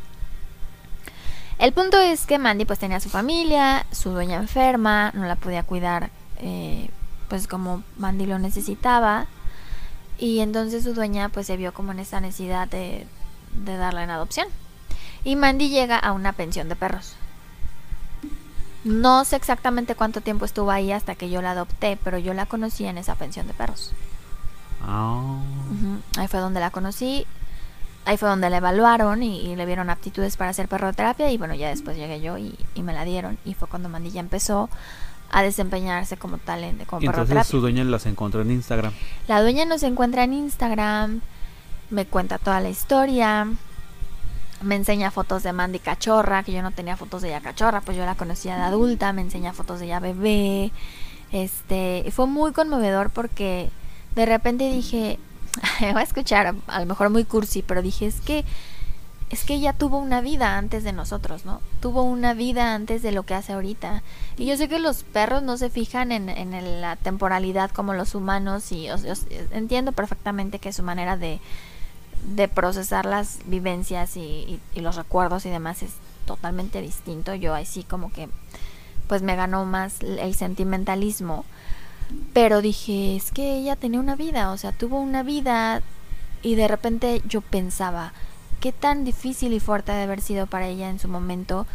[1.63, 5.63] El punto es que Mandy pues tenía su familia, su dueña enferma, no la podía
[5.63, 6.89] cuidar eh,
[7.29, 9.27] pues como Mandy lo necesitaba.
[10.17, 13.07] Y entonces su dueña pues se vio como en esa necesidad de,
[13.53, 14.49] de darla en adopción
[15.23, 17.15] y Mandy llega a una pensión de perros.
[18.83, 22.45] No sé exactamente cuánto tiempo estuvo ahí hasta que yo la adopté, pero yo la
[22.45, 23.93] conocí en esa pensión de perros.
[24.81, 25.39] Ah.
[26.17, 27.25] Ahí fue donde la conocí.
[28.05, 31.31] Ahí fue donde la evaluaron y, y le vieron aptitudes para hacer perroterapia.
[31.31, 33.37] Y bueno, ya después llegué yo y, y me la dieron.
[33.45, 34.69] Y fue cuando Mandy ya empezó
[35.33, 38.93] a desempeñarse como tal en como entonces su dueña las encontró en Instagram.
[39.27, 41.21] La dueña nos encuentra en Instagram,
[41.89, 43.47] me cuenta toda la historia,
[44.61, 47.97] me enseña fotos de Mandy cachorra, que yo no tenía fotos de ella cachorra, pues
[47.97, 50.71] yo la conocía de adulta, me enseña fotos de ella bebé.
[51.31, 53.71] Este, y fue muy conmovedor porque
[54.13, 55.17] de repente dije,
[55.79, 58.45] voy a escuchar a lo mejor muy cursi, pero dije, es que
[59.29, 61.59] es que ella tuvo una vida antes de nosotros, ¿no?
[61.81, 64.03] Tuvo una vida antes de lo que hace ahorita.
[64.37, 68.13] Y yo sé que los perros no se fijan en, en la temporalidad como los
[68.13, 68.89] humanos y
[69.51, 71.39] entiendo perfectamente que su manera de,
[72.35, 75.93] de procesar las vivencias y, y- y los recuerdos y demás es
[76.27, 77.33] totalmente distinto.
[77.33, 78.29] Yo ahí sí como que
[79.07, 81.43] pues me ganó más el sentimentalismo.
[82.33, 85.81] Pero dije, es que ella tenía una vida, o sea, tuvo una vida
[86.41, 88.13] y de repente yo pensaba,
[88.59, 91.65] qué tan difícil y fuerte ha de haber sido para ella en su momento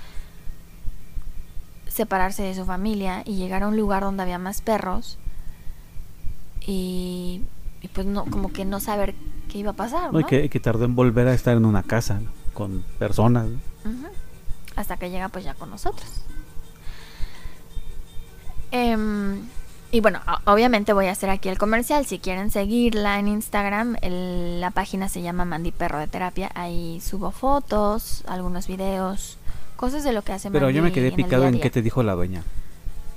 [1.87, 5.19] separarse de su familia y llegar a un lugar donde había más perros
[6.64, 7.43] y,
[7.81, 9.14] y pues no, como que no saber
[9.49, 12.21] qué iba a pasar, No, y que, tardó en volver a estar en una casa
[12.21, 12.31] ¿no?
[12.55, 13.49] con personas.
[14.77, 16.09] Hasta que llega pues ya con nosotros.
[18.71, 19.41] Em,
[19.90, 22.05] y bueno, obviamente voy a hacer aquí el comercial.
[22.07, 26.51] Si quieren seguirla en Instagram, el- la página se llama Mandy Perro de Terapia.
[26.55, 29.38] Ahí subo fotos, algunos videos,
[29.77, 32.03] cosas de lo que hace Pero Mandy yo me quedé picado en qué te dijo
[32.03, 32.42] la dueña.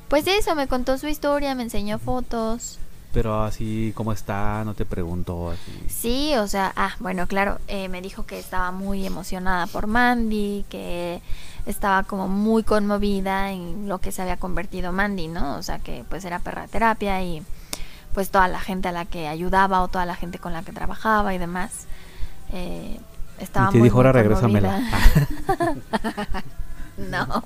[0.07, 2.79] Pues eso, me contó su historia, me enseñó fotos.
[3.13, 4.63] Pero así, ¿cómo está?
[4.63, 5.71] No te preguntó así.
[5.89, 10.65] Sí, o sea, ah, bueno, claro, eh, me dijo que estaba muy emocionada por Mandy,
[10.69, 11.21] que
[11.65, 15.57] estaba como muy conmovida en lo que se había convertido Mandy, ¿no?
[15.57, 17.43] O sea, que pues era perra terapia y
[18.13, 20.71] pues toda la gente a la que ayudaba o toda la gente con la que
[20.71, 21.85] trabajaba y demás.
[22.53, 22.99] eh,
[23.39, 24.81] estaba y te muy, dijo, ahora regrésamela.
[27.09, 27.25] conmovida".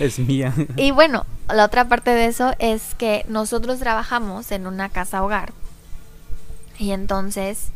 [0.00, 0.52] es mía.
[0.76, 5.52] Y bueno, la otra parte de eso es que nosotros trabajamos en una casa hogar.
[6.78, 7.68] Y entonces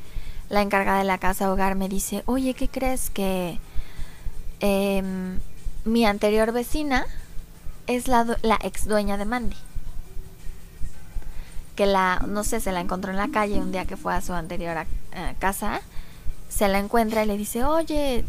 [0.49, 3.59] la encargada de la casa hogar me dice, oye, ¿qué crees que
[4.61, 5.39] em,
[5.85, 7.07] mi anterior vecina
[7.87, 8.27] es la,
[8.63, 9.57] ex dueña de Mandy?
[11.77, 14.21] Que la, no sé, se la encontró en la calle un día que fue a
[14.21, 15.81] su anterior a- a casa.
[16.49, 18.25] Se la encuentra y le dice, oye,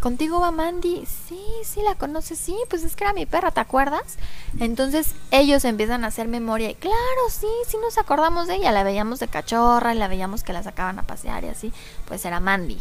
[0.00, 1.04] ¿contigo va Mandy?
[1.28, 4.16] Sí, sí, la conoces, sí, pues es que era mi perra, ¿te acuerdas?
[4.58, 6.96] Entonces ellos empiezan a hacer memoria y claro,
[7.30, 10.62] sí, sí nos acordamos de ella, la veíamos de cachorra y la veíamos que la
[10.62, 11.72] sacaban a pasear y así,
[12.08, 12.78] pues era Mandy.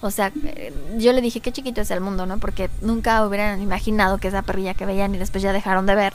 [0.00, 2.38] O sea, eh, yo le dije qué chiquito es el mundo, ¿no?
[2.38, 6.12] Porque nunca hubieran imaginado que esa perrilla que veían y después ya dejaron de ver,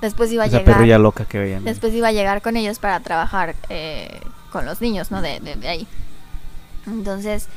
[0.00, 1.64] después iba a Esa llegar, perrilla loca que veían.
[1.64, 4.20] después iba a llegar con ellos para trabajar eh,
[4.52, 5.22] con los niños, ¿no?
[5.22, 5.88] De, de, de ahí.
[6.86, 7.48] Entonces,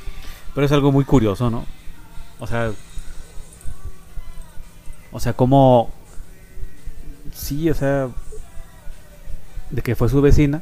[0.56, 1.65] Pero es algo muy curioso, ¿no?
[2.39, 2.71] O sea.
[5.12, 5.91] O sea, como.
[7.34, 8.10] Sí, o sea.
[9.69, 10.62] De que fue su vecina.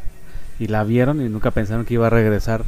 [0.60, 2.64] Y la vieron y nunca pensaron que iba a regresar.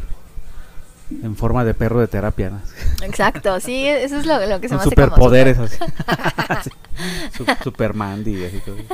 [1.23, 2.61] En forma de perro de terapia, ¿no?
[3.03, 5.75] exacto, sí, eso es lo, lo que se me hace superpoderes así.
[7.35, 8.77] Su- Super Mandy y así todo.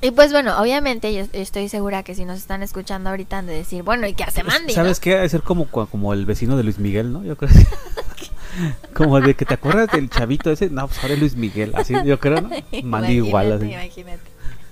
[0.00, 3.54] Y pues bueno, obviamente yo estoy segura que si nos están escuchando ahorita han de
[3.54, 4.74] decir, bueno, ¿y qué hace Mandy?
[4.74, 5.02] ¿Sabes no?
[5.02, 5.10] qué?
[5.14, 7.24] Debe ser como, como el vecino de Luis Miguel, ¿no?
[7.24, 7.50] Yo creo
[8.94, 10.70] Como de que te acuerdas del chavito ese.
[10.70, 11.72] No, pues ahora es Luis Miguel.
[11.74, 12.50] Así, yo creo, ¿no?
[12.84, 13.64] Mandy igual, así.
[13.64, 14.00] Imagínate,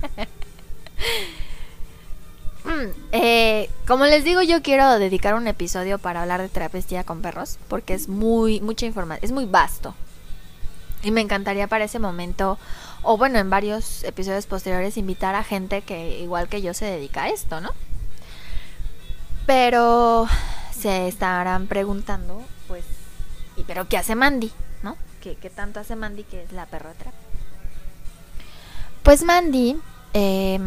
[0.00, 0.28] imagínate.
[2.64, 7.20] Mm, eh, como les digo, yo quiero dedicar un episodio para hablar de terapia con
[7.20, 9.94] perros, porque es muy, mucha información, es muy vasto.
[11.02, 12.58] Y me encantaría para ese momento,
[13.02, 17.24] o bueno, en varios episodios posteriores, invitar a gente que igual que yo se dedica
[17.24, 17.70] a esto, ¿no?
[19.46, 20.28] Pero
[20.72, 22.84] se estarán preguntando, pues,
[23.56, 24.52] ¿y pero qué hace Mandy?
[24.82, 24.96] ¿No?
[25.20, 27.20] ¿Qué, qué tanto hace Mandy que es la perroterapia?
[29.02, 29.76] Pues Mandy,
[30.14, 30.60] eh,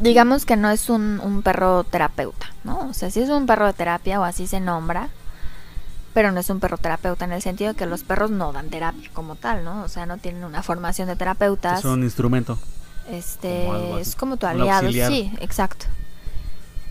[0.00, 2.88] digamos que no es un, un perro terapeuta, ¿no?
[2.88, 5.08] O sea, sí es un perro de terapia o así se nombra,
[6.14, 8.70] pero no es un perro terapeuta en el sentido de que los perros no dan
[8.70, 9.82] terapia como tal, ¿no?
[9.82, 11.80] O sea, no tienen una formación de terapeutas.
[11.80, 12.56] Es un instrumento.
[13.10, 15.86] Este Como es como tu aliado, sí, exacto.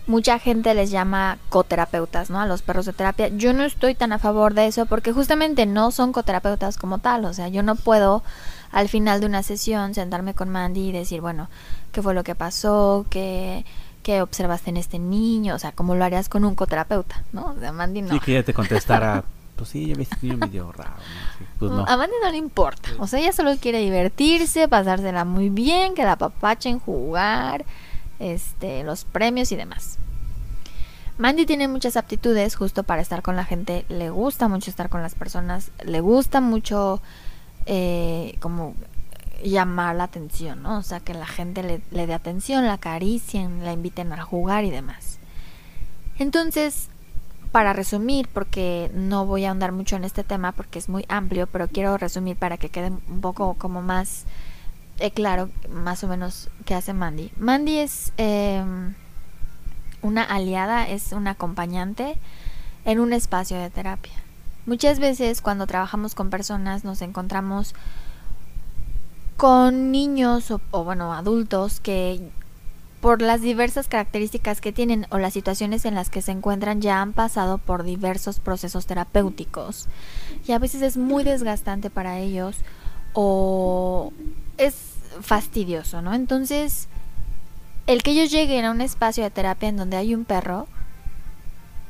[0.06, 2.38] Mucha gente les llama coterapeutas, ¿no?
[2.38, 3.28] A los perros de terapia.
[3.28, 7.24] Yo no estoy tan a favor de eso porque justamente no son coterapeutas como tal.
[7.24, 8.22] O sea, yo no puedo
[8.70, 11.48] al final de una sesión sentarme con Mandy y decir, bueno,
[11.92, 13.06] ¿qué fue lo que pasó?
[13.08, 13.64] ¿Qué,
[14.04, 15.56] qué observaste en este niño?
[15.56, 17.24] O sea, ¿cómo lo harías con un coterapeuta?
[17.32, 17.46] ¿no?
[17.46, 18.14] O sea, Mandy no.
[18.14, 19.24] Y que ella te contestara
[19.56, 20.94] Pues sí, yo me niño medio raro,
[21.60, 21.84] pues no.
[21.86, 22.88] A Mandy no le importa.
[22.98, 27.64] O sea, ella solo quiere divertirse, pasársela muy bien, que la papachen, jugar,
[28.18, 29.98] este, los premios y demás.
[31.18, 35.02] Mandy tiene muchas aptitudes justo para estar con la gente, le gusta mucho estar con
[35.02, 37.00] las personas, le gusta mucho
[37.66, 38.74] eh, como
[39.44, 40.78] llamar la atención, ¿no?
[40.78, 44.64] O sea, que la gente le, le dé atención, la acaricien, la inviten a jugar
[44.64, 45.18] y demás.
[46.18, 46.88] Entonces,
[47.52, 51.46] para resumir, porque no voy a ahondar mucho en este tema porque es muy amplio,
[51.46, 54.24] pero quiero resumir para que quede un poco como más
[54.98, 57.32] eh, claro, más o menos, qué hace Mandy.
[57.38, 58.62] Mandy es eh,
[60.02, 62.16] una aliada, es una acompañante
[62.84, 64.12] en un espacio de terapia.
[64.66, 67.74] Muchas veces cuando trabajamos con personas nos encontramos
[69.36, 72.20] con niños o, o, bueno, adultos que
[73.00, 77.02] por las diversas características que tienen o las situaciones en las que se encuentran ya
[77.02, 79.88] han pasado por diversos procesos terapéuticos
[80.46, 82.56] y a veces es muy desgastante para ellos
[83.12, 84.10] o
[84.56, 84.74] es
[85.20, 86.14] fastidioso, ¿no?
[86.14, 86.88] Entonces,
[87.86, 90.66] el que ellos lleguen a un espacio de terapia en donde hay un perro,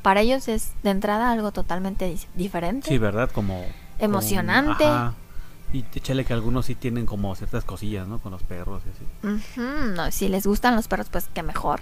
[0.02, 2.88] para ellos es de entrada algo totalmente diferente.
[2.88, 3.30] Sí, ¿verdad?
[3.30, 3.64] Como...
[4.00, 4.82] Emocionante.
[4.82, 5.14] Como, ajá.
[5.74, 8.20] Y échale que algunos sí tienen como ciertas cosillas, ¿no?
[8.20, 9.04] Con los perros y así.
[9.24, 9.94] Uh -huh.
[9.96, 11.80] no, si les gustan los perros, pues qué mejor.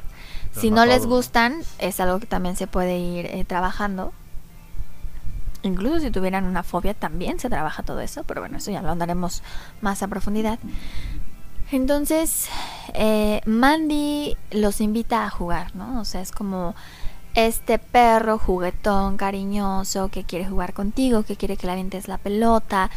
[0.48, 4.14] Pero si no no, les gustan, es algo que también se puede ir eh, trabajando.
[5.62, 8.24] Incluso si tuvieran una fobia, también se trabaja todo eso.
[8.24, 9.42] Pero bueno, eso ya lo andaremos
[9.82, 10.58] más a profundidad.
[11.70, 12.48] Entonces,
[12.94, 16.00] eh, Mandy los invita a jugar, ¿no?
[16.00, 16.74] O sea, es como
[17.34, 22.90] este perro juguetón, cariñoso, que quiere jugar contigo, que quiere que le avientes la pelota.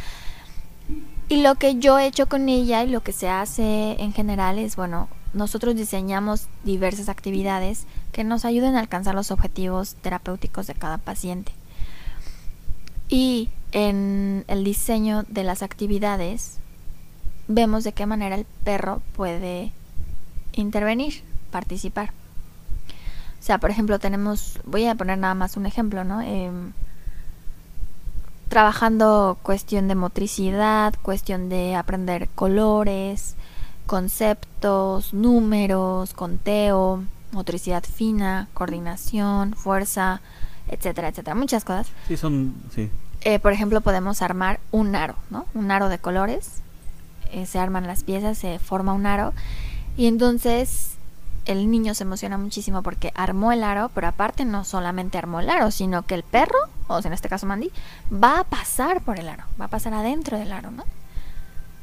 [1.27, 4.59] Y lo que yo he hecho con ella y lo que se hace en general
[4.59, 10.75] es, bueno, nosotros diseñamos diversas actividades que nos ayuden a alcanzar los objetivos terapéuticos de
[10.75, 11.51] cada paciente.
[13.09, 16.59] Y en el diseño de las actividades
[17.47, 19.71] vemos de qué manera el perro puede
[20.53, 22.11] intervenir, participar.
[23.39, 26.21] O sea, por ejemplo, tenemos, voy a poner nada más un ejemplo, ¿no?
[26.21, 26.51] Eh,
[28.47, 33.35] trabajando cuestión de motricidad, cuestión de aprender colores,
[33.85, 40.21] conceptos, números, conteo, motricidad fina, coordinación, fuerza,
[40.67, 41.87] etcétera, etcétera, muchas cosas.
[42.07, 42.55] Sí, son...
[42.73, 42.89] Sí.
[43.21, 45.45] Eh, por ejemplo, podemos armar un aro, ¿no?
[45.55, 46.61] Un aro de colores.
[47.31, 49.33] Eh, se arman las piezas, se forma un aro.
[49.97, 50.95] Y entonces
[51.45, 55.49] el niño se emociona muchísimo porque armó el aro, pero aparte no solamente armó el
[55.49, 57.71] aro, sino que el perro, o sea, en este caso Mandy,
[58.11, 60.83] va a pasar por el aro, va a pasar adentro del aro, ¿no?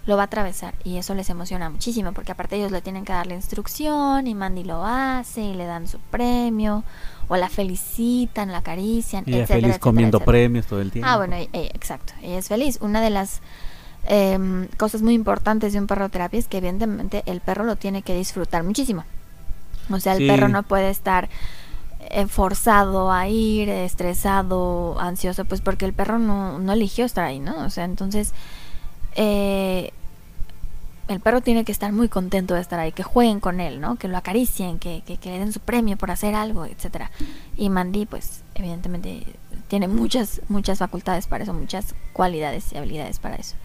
[0.04, 3.12] Lo va a atravesar y eso les emociona muchísimo porque aparte ellos le tienen que
[3.12, 6.82] dar la instrucción y Mandy lo hace y le dan su premio
[7.28, 10.32] o la felicitan, la acarician, Y ella etcétera, feliz etcétera, comiendo etcétera.
[10.32, 11.08] premios todo el tiempo.
[11.08, 12.78] Ah, bueno, eh, exacto, ella es feliz.
[12.80, 13.40] Una de las
[14.06, 18.02] em, cosas muy importantes de un perro terapia es que evidentemente el perro lo tiene
[18.02, 19.04] que disfrutar muchísimo.
[19.90, 20.26] O sea, el Sí.
[20.28, 21.28] perro no puede estar
[22.10, 27.38] eh, forzado a ir, estresado, ansioso, pues porque el perro no, no eligió estar ahí,
[27.40, 27.64] ¿no?
[27.64, 28.32] O sea, entonces
[29.14, 29.92] eh,
[31.08, 33.96] el perro tiene que estar muy contento de estar ahí, que jueguen con él, ¿no?
[33.96, 37.10] Que lo acaricien, que, que, que le den su premio por hacer algo, etcétera.
[37.56, 39.24] Y Mandy, pues, evidentemente
[39.68, 43.56] tiene muchas, muchas facultades para eso, muchas cualidades y habilidades para eso.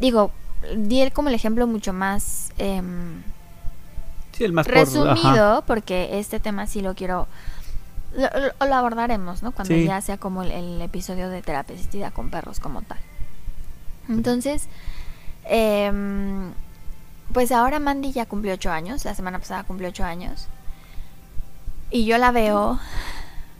[0.00, 0.30] Digo,
[0.76, 3.22] di él como el ejemplo mucho más em,
[4.36, 7.26] Sí, el más por- resumido, porque este tema sí lo quiero.
[8.14, 9.52] Lo, lo- lo abordaremos, ¿no?
[9.52, 9.84] Cuando Sí.
[9.86, 12.98] ya sea como el, el episodio de terapia asistida con perros como tal.
[14.08, 14.68] Entonces,
[15.44, 16.52] em,
[17.32, 19.04] pues ahora Mandy ya cumplió ocho años.
[19.04, 20.46] La semana pasada cumplió ocho años.
[21.90, 22.78] Y yo la veo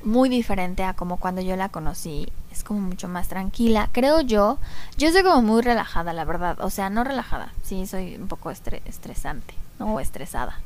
[0.04, 2.28] muy diferente a como cuando yo la conocí.
[2.52, 3.88] Es como mucho más tranquila.
[3.92, 4.58] Creo yo.
[4.96, 6.56] Yo soy como muy relajada, la verdad.
[6.60, 7.52] O sea, no relajada.
[7.62, 9.54] Sí, soy un poco estre- estresante.
[9.78, 9.94] ¿No?
[9.94, 10.60] O estresada.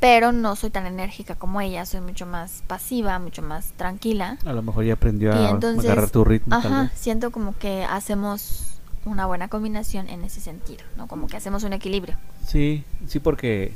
[0.00, 1.86] Pero no soy tan enérgica como ella.
[1.86, 4.36] Soy mucho más pasiva, mucho más tranquila.
[4.44, 6.60] A lo mejor ya aprendió Y a entonces, agarrar tu ritmo.
[6.60, 6.92] tal Ajá, vez.
[6.96, 11.06] siento como que hacemos una buena combinación en ese sentido, ¿no?
[11.06, 12.16] Como que hacemos un equilibrio.
[12.46, 13.74] Sí, sí, porque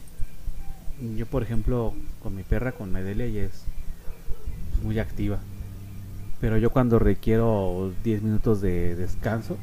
[1.17, 3.63] yo, por ejemplo, con mi perra, con Medelia, ella es
[4.83, 5.39] muy activa.
[6.41, 9.57] Pero yo cuando requiero 10 minutos de descanso,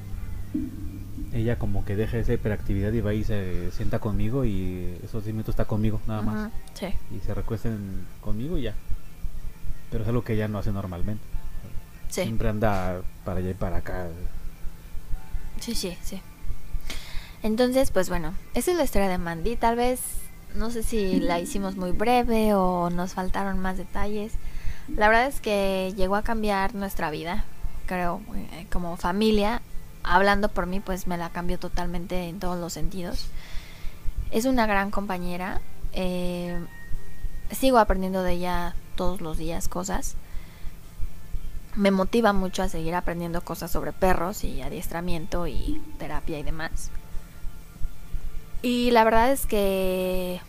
[1.34, 5.34] ella como que deja esa hiperactividad y va y se sienta conmigo y esos 10
[5.34, 6.52] minutos está conmigo nada más.
[6.76, 6.88] Sí.
[7.16, 8.76] Y se recuesten conmigo y ya.
[9.90, 11.24] Pero es algo que ella no hace normalmente.
[12.10, 12.24] Sí.
[12.24, 14.08] Siempre anda para allá y para acá.
[15.60, 16.22] Sí, sí, sí.
[17.42, 19.56] Entonces, pues bueno, esa es la historia de Mandy.
[19.56, 20.02] Tal vez,
[20.56, 24.34] no sé si la hicimos muy breve o nos faltaron más detalles.
[24.88, 27.46] La verdad es que llegó a cambiar nuestra vida,
[27.88, 29.62] creo, eh, como familia.
[30.04, 33.28] Hablando por mí, pues me la cambió totalmente en todos los sentidos.
[34.32, 35.62] Es una gran compañera.
[35.94, 36.60] eh,
[37.52, 40.16] sigo aprendiendo de ella todos los días cosas.
[41.76, 46.92] Me motiva mucho a seguir aprendiendo cosas sobre perros y adiestramiento y terapia y demás.
[48.62, 50.42] Y la verdad es que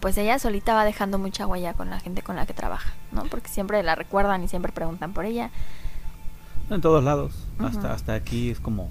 [0.00, 3.24] pues ella solita va dejando mucha huella con la gente con la que trabaja, ¿no?
[3.24, 5.50] Porque siempre la recuerdan y siempre preguntan por ella.
[6.70, 7.32] En todos lados.
[7.58, 8.88] Hasta, hasta aquí es como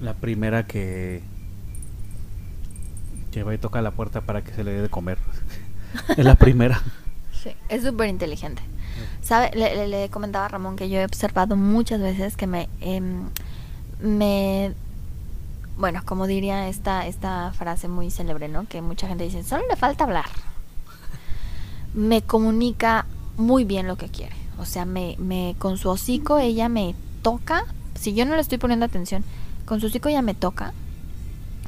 [0.00, 1.22] la primera que
[3.32, 5.18] que va y toca la puerta para que se le dé de comer.
[6.16, 6.80] es la primera.
[7.42, 7.50] Sí.
[7.68, 8.60] Es súper inteligente.
[9.22, 9.50] ¿Sabe?
[9.54, 12.68] Le, le- le comentaba a Ramón que yo he observado muchas veces que me...
[12.80, 13.28] em,
[14.02, 14.72] me
[15.76, 18.66] bueno, como diría esta, esta frase muy célebre, ¿no?
[18.66, 20.24] Que mucha gente dice, solo le falta hablar.
[21.94, 24.34] Me comunica muy bien lo que quiere.
[24.58, 27.64] O sea, me, me con su hocico ella me toca.
[27.94, 29.24] Si yo no le estoy poniendo atención,
[29.64, 30.72] con su hocico ella me toca.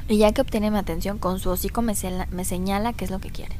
[0.07, 3.11] Y ya que obtiene mi atención, con su hocico me, sela- me señala qué es
[3.11, 3.55] lo que quiere.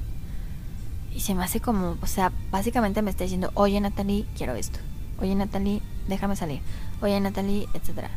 [1.16, 4.80] Y se me hace como, o sea, básicamente me está diciendo, oye Natalie, quiero esto.
[5.22, 6.62] Oye Natalie, déjame salir.
[7.02, 8.10] Oye Natalie, etcétera.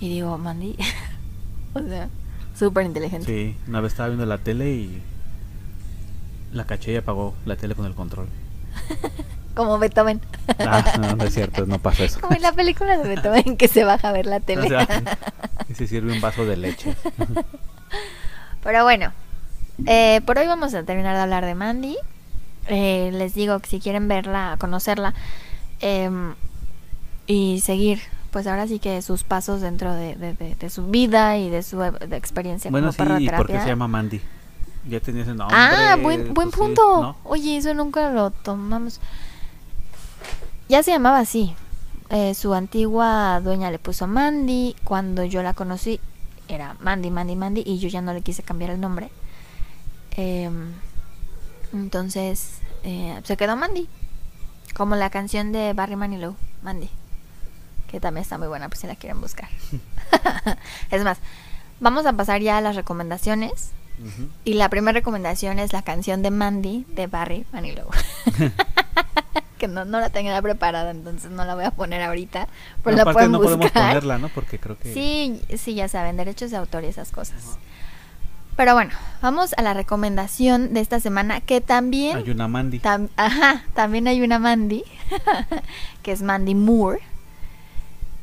[0.00, 0.76] Y digo, Mandy,
[1.74, 2.08] o sea,
[2.56, 3.26] súper inteligente.
[3.26, 5.02] Sí, una vez estaba viendo la tele y
[6.52, 8.28] la caché y apagó la tele con el control.
[9.54, 10.20] Como Beethoven.
[10.58, 12.20] Ah, no, no es cierto, no pasa eso.
[12.20, 14.62] Como en la película de Beethoven que se baja a ver la tele.
[14.66, 14.86] O sea,
[15.68, 16.96] y se sirve un vaso de leche.
[18.62, 19.12] Pero bueno,
[19.86, 21.96] eh, por hoy vamos a terminar de hablar de Mandy.
[22.68, 25.14] Eh, les digo que si quieren verla, conocerla
[25.80, 26.34] em,
[27.26, 28.00] y seguir,
[28.30, 31.62] pues ahora sí que sus pasos dentro de, de- de- de su vida y de
[31.64, 33.62] su eh, de experiencia bueno, como sí, perro de ¿y por qué terapia.
[33.64, 34.20] se llama Mandy?
[34.88, 35.56] Ya tenía ese nombre.
[35.58, 37.02] ah, buen, buen pues sí, punto.
[37.02, 37.16] ¿no?
[37.24, 39.00] Oye, eso nunca lo tomamos.
[40.72, 41.54] Ya se llamaba así.
[42.08, 44.74] Eh, su antigua dueña le puso Mandy.
[44.84, 46.00] Cuando yo la conocí
[46.48, 47.62] era Mandy, Mandy, Mandy.
[47.66, 49.10] Y yo ya no le quise cambiar el nombre.
[50.12, 50.72] Em,
[51.74, 53.86] entonces eh, se quedó Mandy.
[54.74, 56.88] Como la canción de Barry Manilow, Mandy.
[57.90, 59.50] Que también está muy buena, pues si la quieren buscar.
[60.90, 61.18] es más,
[61.80, 63.72] vamos a pasar ya a las recomendaciones.
[64.46, 67.90] Y la primera recomendación es la canción de Mandy de Barry Manilow.
[69.62, 72.48] que no, no la tenía preparada, entonces no la voy a poner ahorita.
[72.82, 74.28] Pero la Aparte pueden no podemos ponerla, ¿no?
[74.28, 74.92] Porque creo que...
[74.92, 77.58] Sí, sí, ya saben, derechos de autor y esas cosas.
[78.56, 78.90] Pero bueno,
[79.20, 82.16] vamos a la recomendación de esta semana, que también...
[82.16, 82.80] Hay una Mandy.
[82.80, 84.82] tam- ajá, también hay una Mandy,
[86.02, 86.98] que es Mandy Moore.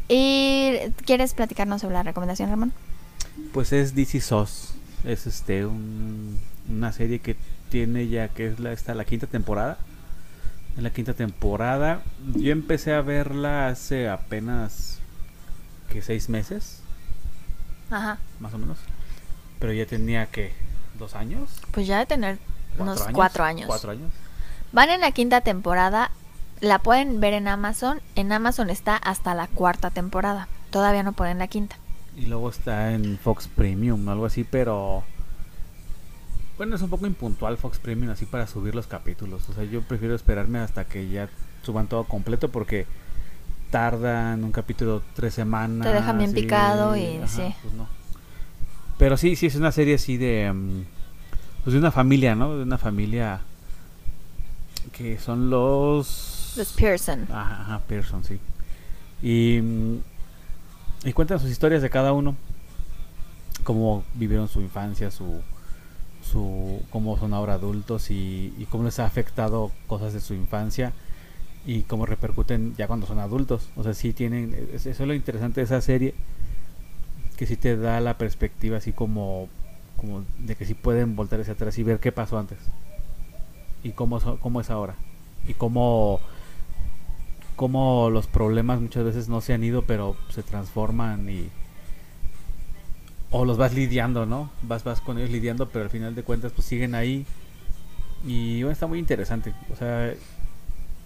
[0.10, 2.74] ¿Y quieres platicarnos sobre la recomendación, Ramón?
[3.54, 4.74] Pues es DC SOS.
[5.06, 6.38] Es este un-
[6.70, 7.38] una serie que
[7.70, 9.78] tiene ya que es la esta la quinta temporada.
[10.78, 12.02] En la quinta temporada
[12.36, 15.00] yo empecé a verla hace apenas
[15.90, 16.82] que seis meses,
[17.90, 18.18] Ajá.
[18.40, 18.78] más o menos.
[19.60, 20.54] Pero ya tenía que
[20.98, 22.38] dos años, Pues ya de tener
[22.78, 23.68] unos cuatro años.
[23.68, 24.12] Cuatro años.
[24.72, 26.12] Van en la quinta temporada.
[26.62, 28.02] La pueden ver en Amazon.
[28.16, 30.48] En Amazon está hasta la cuarta temporada.
[30.72, 31.78] Todavía no ponen la quinta.
[32.16, 35.04] Y luego está en Fox Premium, algo así, pero
[36.60, 39.48] bueno, es un poco impuntual Fox Premium así para subir los capítulos.
[39.48, 41.30] O sea, yo prefiero esperarme hasta que ya
[41.64, 42.86] suban todo completo porque
[43.72, 45.88] tardan un capítulo tres semanas.
[45.88, 47.44] Te dejan bien picado y- sí.
[47.62, 47.88] pues no.
[48.98, 50.84] Pero sí, sí es una serie así de mm,
[51.64, 52.58] pues de una familia, ¿no?
[52.58, 53.40] De una familia
[54.92, 57.26] que son los Los Pearson.
[57.32, 58.38] Ajá, ajá, Pearson, sí.
[59.22, 59.98] Y, mm,
[61.08, 62.36] y cuentan sus historias de cada uno.
[63.64, 65.42] Cómo vivieron su infancia, su,
[66.32, 70.94] su cómo son ahora adultos y, y cómo les ha afectado cosas de su infancia
[71.66, 73.70] y cómo repercuten ya cuando son adultos.
[73.78, 76.16] O sea, sí tienen, es- eso es lo interesante de esa serie,
[77.38, 79.48] que sí te da la perspectiva así como,
[79.98, 82.58] como de que sí pueden voltar hacia atrás y ver qué pasó antes
[83.84, 84.96] y cómo, cómo es ahora
[85.48, 86.20] y cómo
[87.56, 91.50] cómo los problemas muchas veces no se han ido pero se transforman y
[93.32, 96.52] o los vas lidiando no vas vas con ellos lidiando pero al final de cuentas
[96.54, 97.26] pues siguen ahí
[98.26, 100.14] y bueno, está muy interesante o sea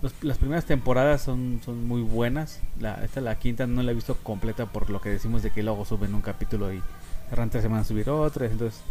[0.01, 3.95] los- las primeras temporadas son, son muy buenas la, esta la quinta no la he
[3.95, 6.81] visto completa por lo que decimos de que luego suben un capítulo y
[7.29, 8.81] tardan tres semanas subir otra entonces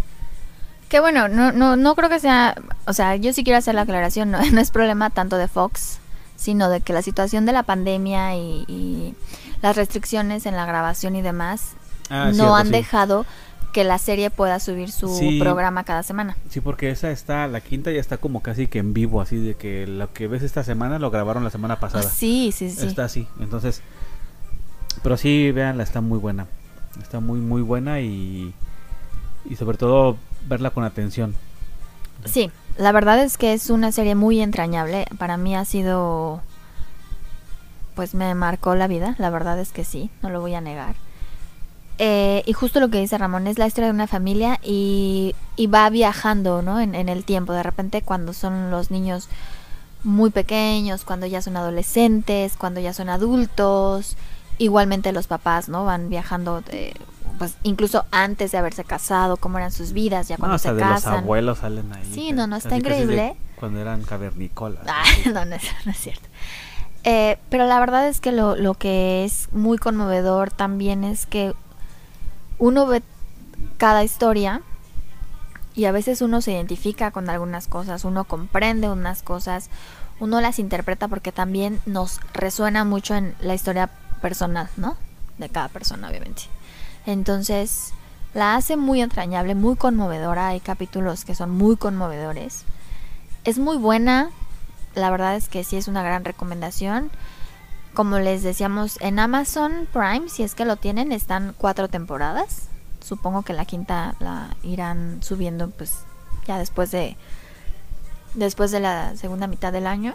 [0.88, 2.54] Que bueno, no, no, no creo que sea.
[2.86, 4.30] O sea, yo sí quiero hacer la aclaración.
[4.30, 5.98] No, no es problema tanto de Fox,
[6.36, 9.14] sino de que la situación de la pandemia y, y
[9.62, 11.76] las restricciones en la grabación y demás
[12.12, 12.72] Ah, no cierto, han sí.
[12.72, 13.26] dejado
[13.72, 15.38] que la serie pueda subir su Sí.
[15.40, 16.36] programa cada semana.
[16.50, 19.54] Sí, porque esa está, la quinta ya está como casi que en vivo, así de
[19.54, 22.02] que lo que ves esta semana lo grabaron la semana pasada.
[22.02, 22.86] Sí, sí, sí.
[22.86, 23.80] Está así, entonces,
[25.02, 26.46] pero sí, véanla, está muy buena.
[27.00, 28.52] Está muy, muy buena y,
[29.48, 31.34] y sobre todo verla con atención.
[32.26, 35.06] Sí, la verdad es que es una serie muy entrañable.
[35.16, 36.42] Para mí ha sido,
[37.94, 39.14] pues me marcó la vida.
[39.18, 40.94] La verdad es que sí, no lo voy a negar.
[42.04, 45.68] Eh, y justo lo que dice Ramón es la historia de una familia y, y
[45.68, 46.80] va viajando, ¿no?
[46.80, 47.52] En, en el tiempo.
[47.52, 49.28] De repente cuando son los niños
[50.02, 54.16] muy pequeños, cuando ya son adolescentes, cuando ya son adultos.
[54.58, 55.84] Igualmente los papás, ¿no?
[55.84, 56.92] Van viajando, de-
[57.38, 60.74] pues incluso antes de haberse casado, cómo eran sus vidas, ya No, cuando hasta se
[60.74, 61.12] de casan.
[61.14, 62.10] los abuelos salen ahí.
[62.12, 63.36] Sí, no, no, está de increíble.
[63.60, 64.82] Cuando eran cavernícolas.
[64.88, 66.26] Ah, no, no es, no es cierto.
[67.04, 71.54] Eh, pero la verdad es que lo, lo que es muy conmovedor también es que
[72.62, 73.02] uno ve
[73.76, 74.62] cada historia
[75.74, 79.68] y a veces uno se identifica con algunas cosas, uno comprende unas cosas,
[80.20, 83.90] uno las interpreta porque también nos resuena mucho en la historia
[84.20, 84.96] personal, ¿no?
[85.38, 86.42] De cada persona, obviamente.
[87.04, 87.94] Entonces,
[88.32, 90.46] la hace muy entrañable, muy conmovedora.
[90.46, 92.62] Hay capítulos que son muy conmovedores.
[93.42, 94.30] Es muy buena.
[94.94, 97.10] La verdad es que sí es una gran recomendación.
[97.94, 102.68] Como les decíamos, en Amazon Prime, si es que lo tienen, están cuatro temporadas.
[103.04, 105.98] Supongo que la quinta la irán subiendo pues
[106.46, 107.16] ya después de
[108.34, 110.14] después de la segunda mitad del año,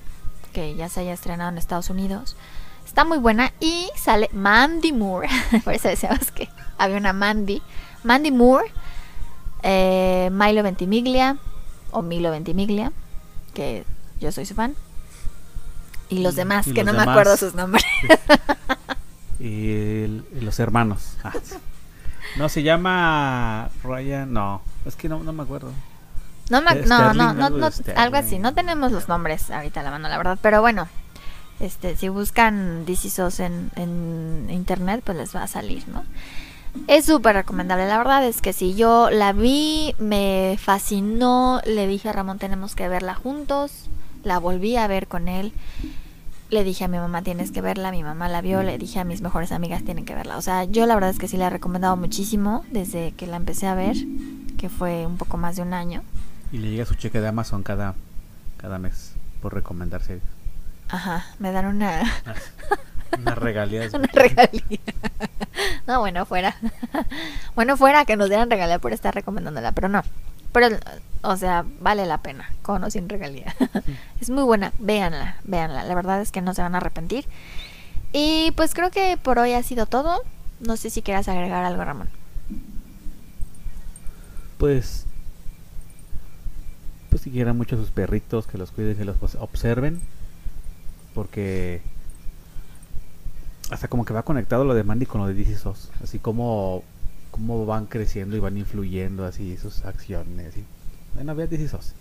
[0.53, 2.35] que ya se haya estrenado en Estados Unidos.
[2.83, 5.29] Está muy buena y sale Mandy Moore.
[5.63, 6.49] Por eso decíamos que
[6.79, 7.61] había una Mandy.
[8.03, 8.71] Mandy Moore,
[9.61, 11.37] eh, Milo Ventimiglia
[11.91, 12.91] o Milo Ventimiglia,
[13.53, 13.83] que
[14.19, 14.75] yo soy su fan.
[16.09, 17.83] Y los demás, y que los no me acuerdo sus nombres.
[19.39, 19.71] Y,
[20.03, 21.13] el- y los hermanos.
[21.23, 21.55] Ah, sí.
[22.37, 24.33] No, se llama Ryan.
[24.33, 25.71] No, es que no, no me acuerdo.
[26.49, 28.39] No, me, no, no, no, no, algo así.
[28.39, 30.39] No tenemos los nombres ahorita a la mano, la verdad.
[30.41, 30.87] Pero bueno,
[31.59, 36.03] este, si buscan DC SOS en, en internet, pues les va a salir, ¿no?
[36.87, 37.87] Es súper recomendable.
[37.87, 41.61] La verdad es que si yo la vi, me fascinó.
[41.65, 43.89] Le dije a Ramón, tenemos que verla juntos.
[44.23, 45.53] La volví a ver con él.
[46.49, 47.91] Le dije a mi mamá, tienes que verla.
[47.91, 48.63] Mi mamá la vio.
[48.63, 50.37] Le dije a mis mejores amigas, tienen que verla.
[50.37, 53.37] O sea, yo la verdad es que sí la he recomendado muchísimo desde que la
[53.37, 53.95] empecé a ver,
[54.57, 56.03] que fue un poco más de un año.
[56.51, 57.95] Y le llega su cheque de Amazon cada,
[58.57, 60.23] cada mes por recomendar series.
[60.89, 62.03] Ajá, me dan una,
[63.19, 63.89] Una regalía.
[63.93, 64.61] una regalía.
[65.87, 66.55] No, bueno, fuera.
[67.55, 70.03] Bueno, fuera que nos dieran regalía por estar recomendándola, pero no.
[70.51, 70.77] Pero,
[71.21, 73.55] o sea, vale la pena, con o sin regalía.
[74.21, 75.83] Es muy buena, véanla, véanla.
[75.83, 77.25] La verdad es que no se van a arrepentir.
[78.13, 80.21] Y pues creo que por hoy ha sido todo.
[80.59, 82.09] No sé si quieras agregar algo, Ramón.
[84.57, 85.05] Pues.
[87.09, 90.01] Pues si quieran mucho sus perritos, que los cuiden, que los pues, observen.
[91.13, 91.81] Porque.
[93.69, 95.69] Hasta como que va conectado lo de Mandy con lo de DC.
[96.01, 96.83] Así como.
[97.31, 100.57] Cómo van creciendo y van influyendo así sus acciones.
[100.57, 100.63] Y,
[101.15, 101.93] bueno, vean DC SOS.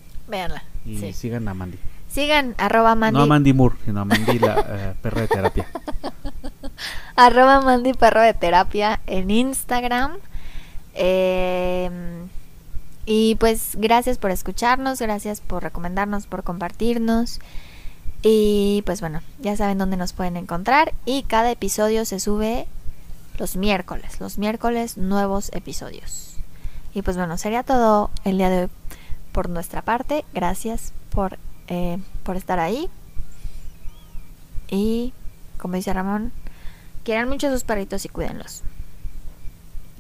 [0.85, 1.13] Y sí.
[1.13, 1.79] sigan a Mandy.
[2.09, 5.67] Sigan arroba Mandy, No a Mandy Moore, sino a Mandy la perra de terapia.
[7.17, 10.13] arroba Mandy Perro de Terapia en Instagram.
[10.95, 11.91] Eh,
[13.05, 17.41] y pues gracias por escucharnos, gracias por recomendarnos, por compartirnos.
[18.23, 20.93] Y pues bueno, ya saben dónde nos pueden encontrar.
[21.05, 22.67] Y cada episodio se sube
[23.39, 24.21] los miércoles.
[24.21, 26.37] Los miércoles nuevos episodios.
[26.95, 28.71] Y pues bueno, sería todo el día de hoy
[29.33, 30.25] por nuestra parte.
[30.33, 32.89] Gracias por, eh, por estar ahí.
[34.71, 35.13] Y
[35.59, 36.33] como dice Ramón,
[37.05, 38.63] quieran mucho a sus perritos y cuídenlos.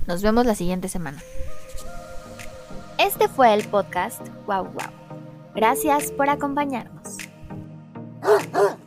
[0.06, 1.18] Nos vemos la siguiente semana.
[2.98, 4.90] Este fue el podcast Wow Wow.
[5.54, 7.18] Gracias por acompañarnos.